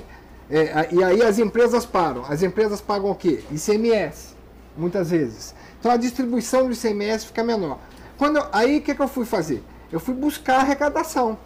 [0.51, 2.25] é, e aí as empresas param.
[2.29, 3.43] As empresas pagam o quê?
[3.51, 4.35] ICMS,
[4.77, 5.55] muitas vezes.
[5.79, 7.79] Então a distribuição do ICMS fica menor.
[8.19, 9.63] Quando, aí o que, que eu fui fazer?
[9.91, 11.39] Eu fui buscar arrecadação.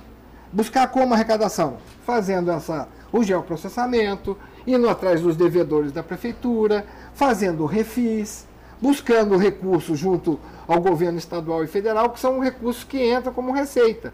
[0.52, 1.76] Buscar como arrecadação?
[2.05, 4.36] Fazendo essa, o geoprocessamento,
[4.66, 8.46] indo atrás dos devedores da prefeitura, fazendo refis,
[8.80, 14.12] buscando recursos junto ao governo estadual e federal, que são recursos que entram como receita.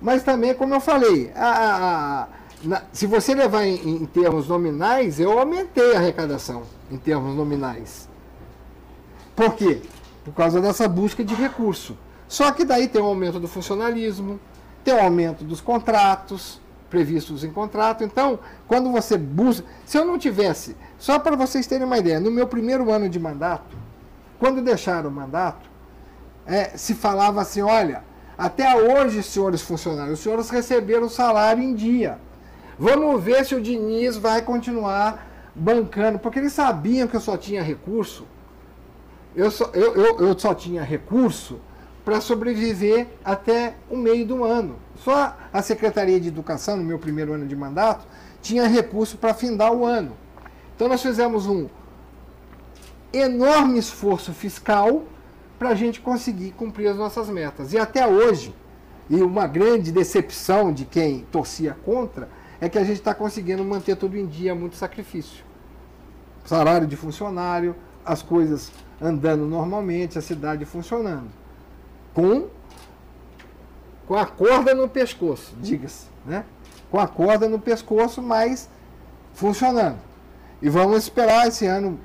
[0.00, 2.28] Mas também, como eu falei, a, a,
[2.62, 8.08] na, se você levar em, em termos nominais, eu aumentei a arrecadação em termos nominais.
[9.36, 9.82] Por quê?
[10.24, 11.96] Por causa dessa busca de recurso.
[12.26, 14.38] Só que daí tem o aumento do funcionalismo,
[14.84, 18.02] tem o aumento dos contratos previstos em contrato.
[18.02, 19.66] Então, quando você busca.
[19.86, 23.18] Se eu não tivesse, só para vocês terem uma ideia, no meu primeiro ano de
[23.18, 23.76] mandato,
[24.38, 25.70] quando deixaram o mandato,
[26.46, 28.02] é, se falava assim: olha,
[28.38, 32.20] Até hoje, senhores funcionários, os senhores receberam salário em dia.
[32.78, 37.62] Vamos ver se o Diniz vai continuar bancando, porque eles sabiam que eu só tinha
[37.62, 38.24] recurso.
[39.34, 41.58] Eu só, eu, eu, eu só tinha recurso
[42.04, 44.76] para sobreviver até o meio do ano.
[44.96, 48.06] Só a Secretaria de Educação, no meu primeiro ano de mandato,
[48.40, 50.12] tinha recurso para findar o ano.
[50.74, 51.68] Então nós fizemos um
[53.12, 55.04] enorme esforço fiscal
[55.58, 57.72] para a gente conseguir cumprir as nossas metas.
[57.72, 58.54] E até hoje,
[59.10, 62.28] e uma grande decepção de quem torcia contra,
[62.60, 65.44] é que a gente está conseguindo manter tudo em dia, muito sacrifício.
[66.44, 71.28] Salário de funcionário, as coisas andando normalmente, a cidade funcionando.
[72.12, 72.48] Com,
[74.06, 76.06] com a corda no pescoço, diga-se.
[76.26, 76.44] Né?
[76.90, 78.68] Com a corda no pescoço, mas
[79.34, 79.98] funcionando.
[80.60, 81.98] E vamos esperar esse ano,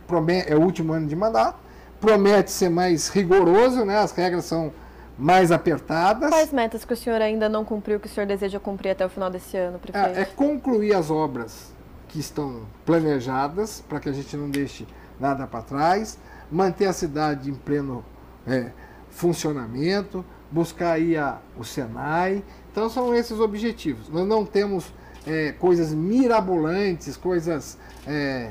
[0.46, 1.58] é o último ano de mandato,
[2.00, 3.98] promete ser mais rigoroso, né?
[3.98, 4.72] as regras são
[5.18, 6.30] mais apertadas.
[6.30, 9.10] Quais metas que o senhor ainda não cumpriu que o senhor deseja cumprir até o
[9.10, 10.18] final desse ano, prefeito?
[10.18, 11.72] É, é concluir as obras
[12.08, 14.88] que estão planejadas, para que a gente não deixe
[15.20, 16.18] nada para trás,
[16.52, 18.04] manter a cidade em pleno
[18.46, 18.72] é,
[19.10, 22.44] funcionamento, buscar aí a, o Senai.
[22.72, 24.10] Então são esses objetivos.
[24.10, 24.94] Nós não temos
[25.26, 28.50] é, coisas mirabolantes, coisas, é,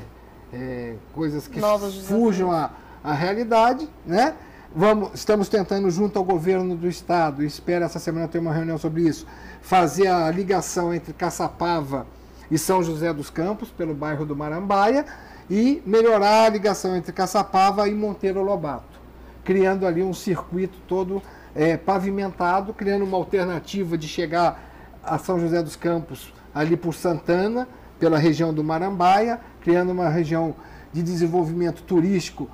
[0.51, 1.59] é coisas que
[2.07, 4.33] fujam a realidade, né?
[4.75, 9.03] Vamos, estamos tentando, junto ao governo do estado, espero essa semana ter uma reunião sobre
[9.03, 9.27] isso,
[9.61, 12.07] fazer a ligação entre Caçapava
[12.49, 15.05] e São José dos Campos, pelo bairro do Marambaia,
[15.47, 18.99] e melhorar a ligação entre Caçapava e Monteiro Lobato,
[19.43, 21.21] criando ali um circuito todo
[21.53, 24.59] é, pavimentado, criando uma alternativa de chegar
[25.03, 27.67] a São José dos Campos ali por Santana,
[27.99, 30.55] pela região do Marambaia, criando uma região
[30.91, 32.49] de desenvolvimento turístico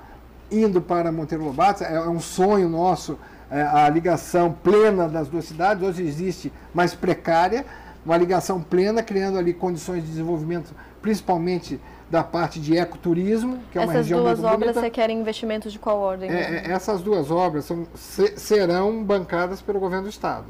[0.52, 1.84] indo para Monteiro Lobato.
[1.84, 3.18] É, é um sonho nosso
[3.52, 5.84] é, a ligação plena das duas cidades.
[5.84, 7.66] Hoje existe mais precária,
[8.06, 11.80] uma ligação plena, criando ali condições de desenvolvimento, principalmente
[12.10, 14.82] da parte de ecoturismo, que é uma Essas região duas muito obras bonita.
[14.82, 16.30] você quer investimentos de qual ordem?
[16.30, 20.46] É, é, essas duas obras são, se- serão bancadas pelo governo do estado.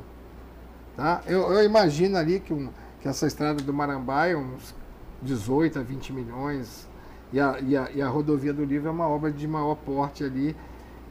[0.95, 1.21] Tá?
[1.27, 2.69] Eu, eu imagino ali que, um-
[3.01, 4.73] que essa estrada do Marambaia, uns
[5.21, 6.87] 18 a 20 milhões,
[7.31, 10.23] e a, e, a, e a rodovia do Livro é uma obra de maior porte
[10.23, 10.55] ali,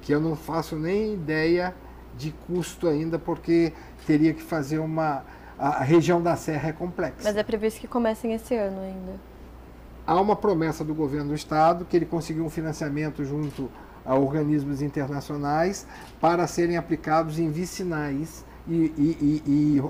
[0.03, 1.75] que eu não faço nem ideia
[2.16, 3.73] de custo ainda, porque
[4.07, 5.25] teria que fazer uma.
[5.59, 7.16] A, região da Serra é complexa.
[7.25, 9.12] Mas é previsto que comecem esse ano ainda.
[10.07, 13.69] Há uma promessa do governo do estado que ele conseguiu um financiamento junto
[14.07, 15.87] a organismos internacionais
[16.21, 19.83] para serem aplicados em vicinais e, e- e-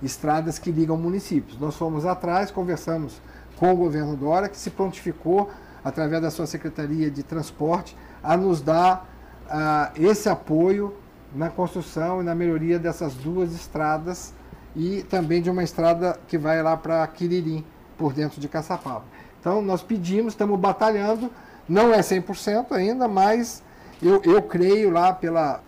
[0.00, 1.58] e estradas que ligam municípios.
[1.58, 3.20] Nós fomos atrás, conversamos
[3.56, 5.50] com o governo Dória, que se prontificou,
[5.84, 9.08] através da sua Secretaria de Transporte, a nos dar
[9.48, 10.94] ah, esse apoio
[11.34, 14.34] na construção e na melhoria dessas duas estradas
[14.74, 17.64] e também de uma estrada que vai lá para Quiririm,
[17.96, 19.04] por dentro de Caçapava.
[19.40, 21.30] Então, nós pedimos, estamos batalhando,
[21.68, 23.62] não é 100% ainda, mas
[24.00, 25.62] eu, eu creio lá pela,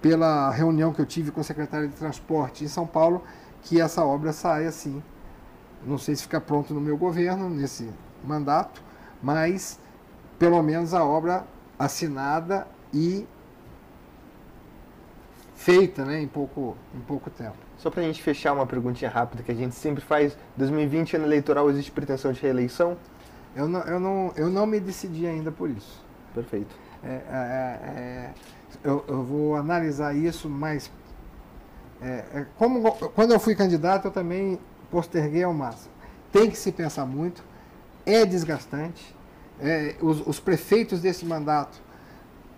[0.00, 3.22] pela reunião que eu tive com o secretário de Transporte em São Paulo,
[3.62, 5.02] que essa obra saia assim.
[5.84, 7.88] Não sei se fica pronto no meu governo, nesse
[8.24, 8.82] mandato,
[9.22, 9.78] mas
[10.38, 11.44] pelo menos a obra
[11.78, 13.26] assinada e
[15.54, 17.56] feita né, em, pouco, em pouco tempo.
[17.78, 20.36] Só pra gente fechar uma perguntinha rápida que a gente sempre faz.
[20.56, 22.96] 2020, ano eleitoral, existe pretensão de reeleição?
[23.54, 26.04] Eu não, eu não, eu não me decidi ainda por isso.
[26.34, 26.74] Perfeito.
[27.02, 28.30] É, é, é,
[28.84, 30.90] eu, eu vou analisar isso, mas
[32.00, 34.58] é, é, como, quando eu fui candidato, eu também
[34.90, 35.92] posterguei ao máximo.
[36.30, 37.42] Tem que se pensar muito,
[38.06, 39.14] é desgastante.
[39.60, 41.80] É, os, os prefeitos desse mandato,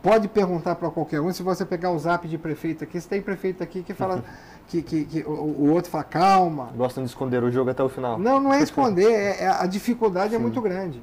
[0.03, 3.23] pode perguntar para qualquer um, se você pegar o zap de prefeito aqui, se tem
[3.23, 4.23] prefeito aqui que fala
[4.69, 7.89] que, que, que o, o outro fala, calma, Gostam de esconder o jogo até o
[7.89, 8.19] final.
[8.19, 10.43] não, não é esconder, é, é- a dificuldade é Sim.
[10.43, 11.03] muito grande.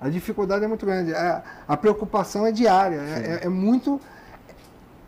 [0.00, 1.12] A dificuldade é muito grande.
[1.12, 4.00] A, a preocupação é diária, é, é- é muito.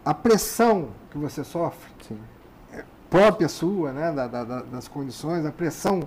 [0.05, 2.19] A pressão que você sofre, Sim.
[3.11, 6.03] própria sua, né, da- da- da- das condições, a pressão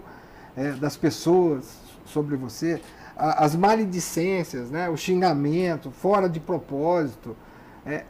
[0.56, 2.82] é, das pessoas sobre você,
[3.16, 7.36] as maledicências, né, o xingamento, fora de propósito.
[7.86, 8.06] é,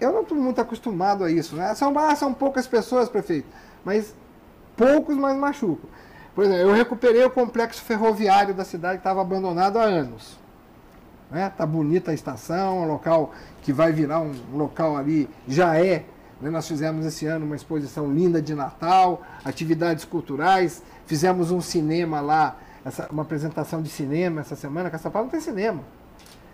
[0.00, 1.56] eu não estou muito acostumado a isso.
[1.56, 1.74] Né?
[1.74, 3.46] São, ah, são poucas pessoas, prefeito,
[3.84, 4.14] mas
[4.76, 5.88] poucos, mas machucam.
[6.34, 10.38] Por exemplo, eu recuperei o complexo ferroviário da cidade que estava abandonado há anos.
[11.30, 11.50] Né?
[11.56, 16.04] Tá bonita a estação, um local que vai virar um local ali, já é.
[16.40, 16.50] né?
[16.50, 22.56] Nós fizemos esse ano uma exposição linda de Natal, atividades culturais, fizemos um cinema lá,
[22.86, 25.80] essa- uma apresentação de cinema essa semana, essa não tem cinema.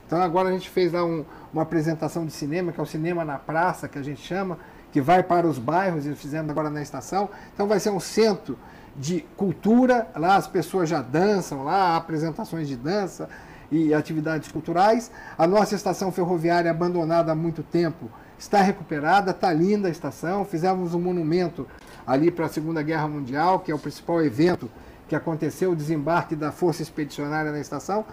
[0.06, 3.24] Então agora a gente fez lá um- uma apresentação de cinema, que é o Cinema
[3.24, 4.58] na Praça, que a gente chama,
[4.90, 7.30] que vai para os bairros, e fizemos agora na estação.
[7.54, 8.58] Então vai ser um centro
[8.94, 13.28] de cultura, lá as pessoas já dançam, lá há apresentações de dança
[13.70, 15.10] e atividades culturais.
[15.38, 20.44] A nossa estação ferroviária abandonada há muito tempo está recuperada, está linda a estação.
[20.44, 21.66] Fizemos um monumento
[22.06, 24.68] ali para a Segunda Guerra Mundial, que é o principal evento
[25.12, 28.04] que aconteceu, o desembarque da Força Expedicionária na estação.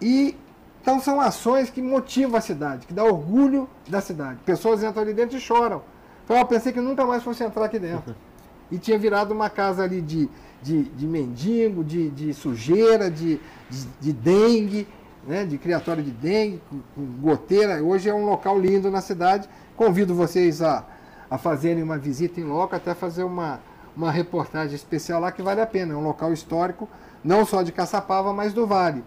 [0.00, 0.36] E
[0.82, 4.38] então são ações que motivam a cidade, que dá orgulho da cidade.
[4.44, 5.82] Pessoas entram ali dentro e choram.
[6.22, 8.14] Então eu pensei que nunca mais fosse entrar aqui dentro.
[8.68, 10.28] E tinha virado uma casa ali de,
[10.60, 13.38] de, de mendigo, de, de sujeira, de,
[13.70, 14.88] de, de dengue,
[15.24, 16.60] né, de criatório de dengue,
[17.20, 17.80] goteira.
[17.80, 19.48] Hoje é um local lindo na cidade.
[19.76, 20.84] Convido vocês a,
[21.30, 23.60] a fazerem uma visita em loco, até fazer uma,
[23.96, 25.94] uma reportagem especial lá que vale a pena.
[25.94, 26.88] É um local histórico,
[27.24, 29.02] não só de Caçapava, mas do Vale.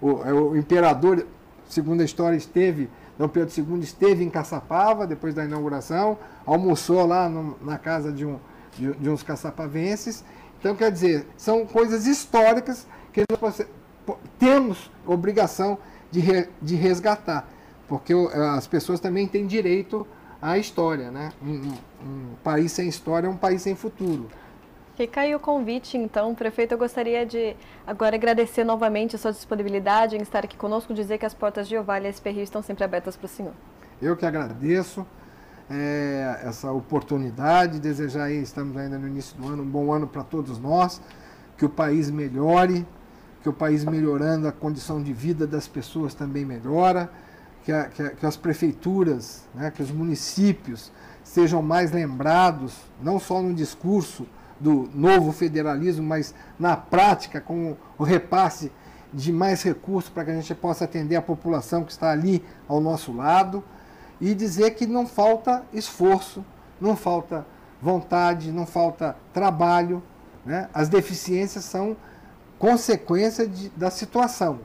[0.00, 1.26] O, é, o imperador,
[1.68, 7.28] segundo a história, esteve, Dom Pedro II esteve em Caçapava depois da inauguração, almoçou lá
[7.28, 8.38] no, na casa de, um,
[8.76, 10.22] de, de, uns caçapavenses.
[10.60, 13.60] Então, quer dizer, são coisas históricas que nós
[14.38, 15.78] temos obrigação
[16.10, 17.48] de, re, de resgatar,
[17.88, 18.12] porque
[18.56, 20.06] as pessoas também têm direito
[20.40, 21.10] à história.
[21.10, 21.30] Né?
[21.42, 24.28] Um, um, um país sem história é um país sem futuro.
[24.96, 26.34] Fica aí o convite, então.
[26.34, 27.54] Prefeito, eu gostaria de
[27.86, 31.76] agora agradecer novamente a sua disponibilidade em estar aqui conosco, dizer que as portas de
[31.76, 33.52] Ovalle e SP Rio estão sempre abertas para o senhor.
[34.02, 35.06] Eu que agradeço
[35.70, 40.24] é, essa oportunidade, desejar aí, estamos ainda no início do ano, um bom ano para
[40.24, 41.00] todos nós,
[41.56, 42.86] que o país melhore,
[43.42, 47.08] que o país melhorando a condição de vida das pessoas também melhora,
[47.68, 50.90] que, a, que, a, que as prefeituras, né, que os municípios
[51.22, 54.26] sejam mais lembrados, não só no discurso,
[54.58, 58.72] do novo federalismo, mas na prática, com o repasse
[59.12, 62.80] de mais recursos para que a gente possa atender a população que está ali ao
[62.80, 63.62] nosso lado
[64.18, 66.42] e dizer que não falta esforço,
[66.80, 67.46] não falta
[67.82, 70.02] vontade, não falta trabalho.
[70.42, 70.70] Né?
[70.72, 71.94] As deficiências são
[72.58, 74.60] consequência de, da situação,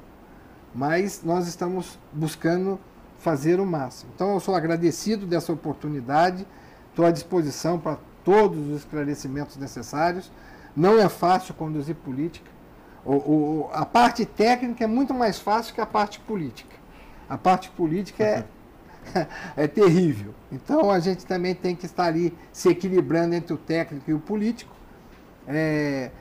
[0.74, 2.80] mas nós estamos buscando
[3.24, 4.12] fazer o máximo.
[4.14, 6.46] Então eu sou agradecido dessa oportunidade,
[6.90, 10.30] estou à disposição para todos os esclarecimentos necessários.
[10.76, 12.52] Não é fácil conduzir política.
[13.06, 16.76] O, o, a parte técnica é muito mais fácil que a parte política.
[17.30, 18.46] A parte política é,
[19.56, 20.34] é terrível.
[20.52, 24.20] Então a gente também tem que estar ali se equilibrando entre o técnico e o
[24.20, 24.74] político.
[25.48, 26.12] É,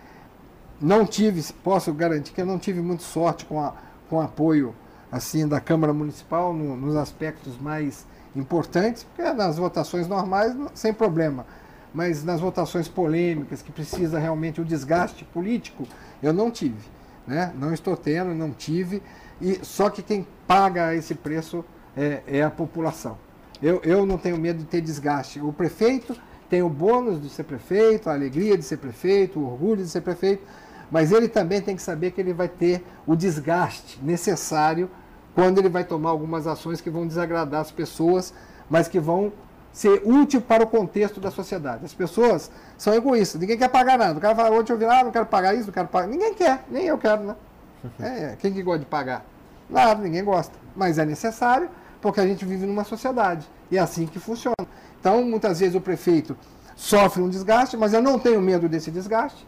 [0.80, 3.74] não tive, posso garantir que eu não tive muito sorte com, a,
[4.08, 4.72] com apoio
[5.12, 8.04] assim da Câmara Municipal no, nos aspectos mais
[8.34, 11.46] importantes, porque nas votações normais, sem problema
[11.94, 15.86] mas nas votações polêmicas, que precisa realmente o desgaste político,
[16.22, 16.90] eu não tive.
[17.26, 17.52] Né?
[17.56, 19.02] Não estou tendo, não tive,
[19.40, 21.64] e só que quem paga esse preço
[21.96, 23.18] é, é a população.
[23.62, 25.40] Eu, eu não tenho medo de ter desgaste.
[25.40, 26.16] O prefeito
[26.48, 30.00] tem o bônus de ser prefeito, a alegria de ser prefeito, o orgulho de ser
[30.00, 30.42] prefeito,
[30.90, 34.90] mas ele também tem que saber que ele vai ter o desgaste necessário
[35.34, 38.32] quando ele vai tomar algumas ações que vão desagradar as pessoas,
[38.68, 39.32] mas que vão
[39.72, 41.84] ser útil para o contexto da sociedade.
[41.84, 44.18] As pessoas são egoístas, ninguém quer pagar nada.
[44.18, 46.06] O cara fala, ontem eu vi lá, ah, não quero pagar isso, não quero pagar.
[46.06, 47.36] Ninguém quer, nem eu quero, né?
[47.98, 49.24] É, quem que gosta de pagar?
[49.68, 50.54] Nada, ninguém gosta.
[50.76, 51.68] Mas é necessário
[52.00, 53.48] porque a gente vive numa sociedade.
[53.70, 54.54] E é assim que funciona.
[55.00, 56.36] Então, muitas vezes o prefeito
[56.76, 59.46] sofre um desgaste, mas eu não tenho medo desse desgaste.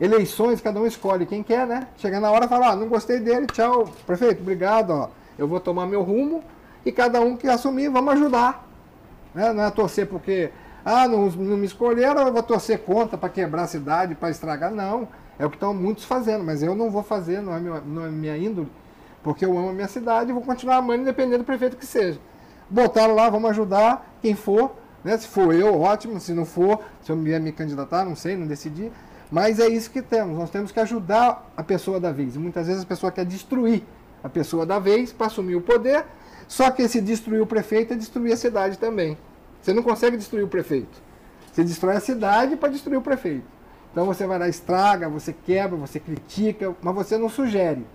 [0.00, 1.86] Eleições, cada um escolhe quem quer, né?
[1.98, 5.08] Chega na hora e fala, ah, não gostei dele, tchau, prefeito, obrigado, ó.
[5.38, 6.42] Eu vou tomar meu rumo
[6.86, 8.66] e cada um que assumir, vamos ajudar.
[9.34, 9.52] Né?
[9.52, 10.50] Não é torcer porque,
[10.84, 14.70] ah, não, não me escolheram, eu vou torcer contra para quebrar a cidade, para estragar.
[14.70, 15.06] Não,
[15.38, 18.06] é o que estão muitos fazendo, mas eu não vou fazer, não é, meu, não
[18.06, 18.68] é minha índole,
[19.22, 22.18] porque eu amo a minha cidade e vou continuar amando, independente do prefeito que seja.
[22.68, 24.72] Botaram lá, vamos ajudar quem for,
[25.04, 25.16] né?
[25.18, 28.46] se for eu, ótimo, se não for, se eu vier me candidatar, não sei, não
[28.46, 28.90] decidi.
[29.30, 32.36] Mas é isso que temos, nós temos que ajudar a pessoa da vez.
[32.36, 33.82] Muitas vezes a pessoa quer destruir
[34.22, 36.04] a pessoa da vez para assumir o poder
[36.50, 39.16] só que esse destruir o prefeito é destruir a cidade também.
[39.62, 41.00] Você não consegue destruir o prefeito.
[41.52, 43.44] Você destrói a cidade para destruir o prefeito.
[43.92, 47.86] Então você vai lá, estraga, você quebra, você critica, mas você não sugere.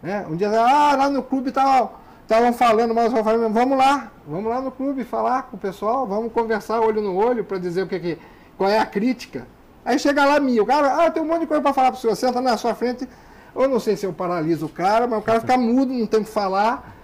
[0.00, 0.24] Né?
[0.30, 5.02] Um dia, ah, lá no clube estavam falando, mas vamos lá, vamos lá no clube
[5.02, 8.18] falar com o pessoal, vamos conversar olho no olho para dizer o que, que
[8.56, 9.48] qual é a crítica.
[9.90, 12.00] Aí chega lá mil, cara, ah, tem um monte de coisa para falar para o
[12.00, 13.08] senhor, senta na sua frente,
[13.56, 16.20] eu não sei se eu paraliso o cara, mas o cara fica mudo, não tem
[16.20, 16.94] o que falar,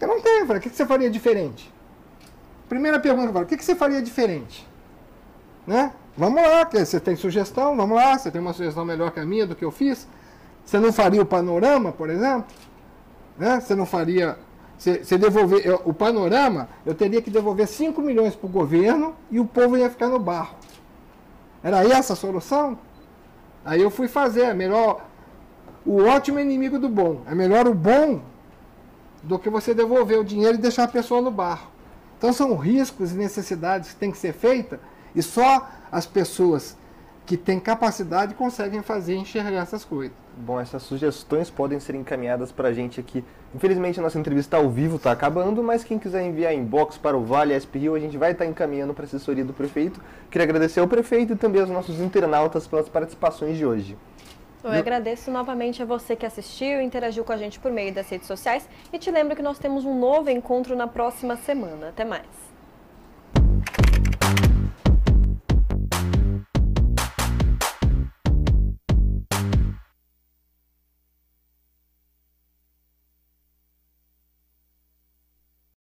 [0.00, 0.46] eu não tenho.
[0.46, 1.70] Falei, o que você faria diferente?
[2.66, 4.66] Primeira pergunta, o que você faria diferente?
[5.66, 5.92] Né?
[6.16, 7.76] Vamos lá, você tem sugestão?
[7.76, 10.08] Vamos lá, você tem uma sugestão melhor que a minha do que eu fiz?
[10.64, 12.46] Você não faria o panorama, por exemplo?
[13.36, 13.60] Né?
[13.60, 14.38] Você não faria.
[14.78, 19.38] Você devolver eu, o panorama, eu teria que devolver 5 milhões para o governo e
[19.38, 20.56] o povo ia ficar no barro.
[21.62, 22.78] Era essa a solução?
[23.64, 25.10] Aí eu fui fazer, é melhor
[25.84, 27.22] o ótimo é inimigo do bom.
[27.26, 28.22] É melhor o bom
[29.22, 31.68] do que você devolver o dinheiro e deixar a pessoa no barro.
[32.18, 34.78] Então são riscos e necessidades que têm que ser feitas
[35.14, 36.76] e só as pessoas
[37.26, 40.16] que têm capacidade conseguem fazer enxergar essas coisas.
[40.36, 43.24] Bom, essas sugestões podem ser encaminhadas para a gente aqui.
[43.54, 47.24] Infelizmente, a nossa entrevista ao vivo está acabando, mas quem quiser enviar inbox para o
[47.24, 50.00] Vale SP Rio, a gente vai estar tá encaminhando para a assessoria do prefeito.
[50.30, 53.96] Queria agradecer ao prefeito e também aos nossos internautas pelas participações de hoje.
[54.62, 58.08] Eu agradeço novamente a você que assistiu e interagiu com a gente por meio das
[58.10, 61.88] redes sociais e te lembro que nós temos um novo encontro na próxima semana.
[61.88, 62.49] Até mais!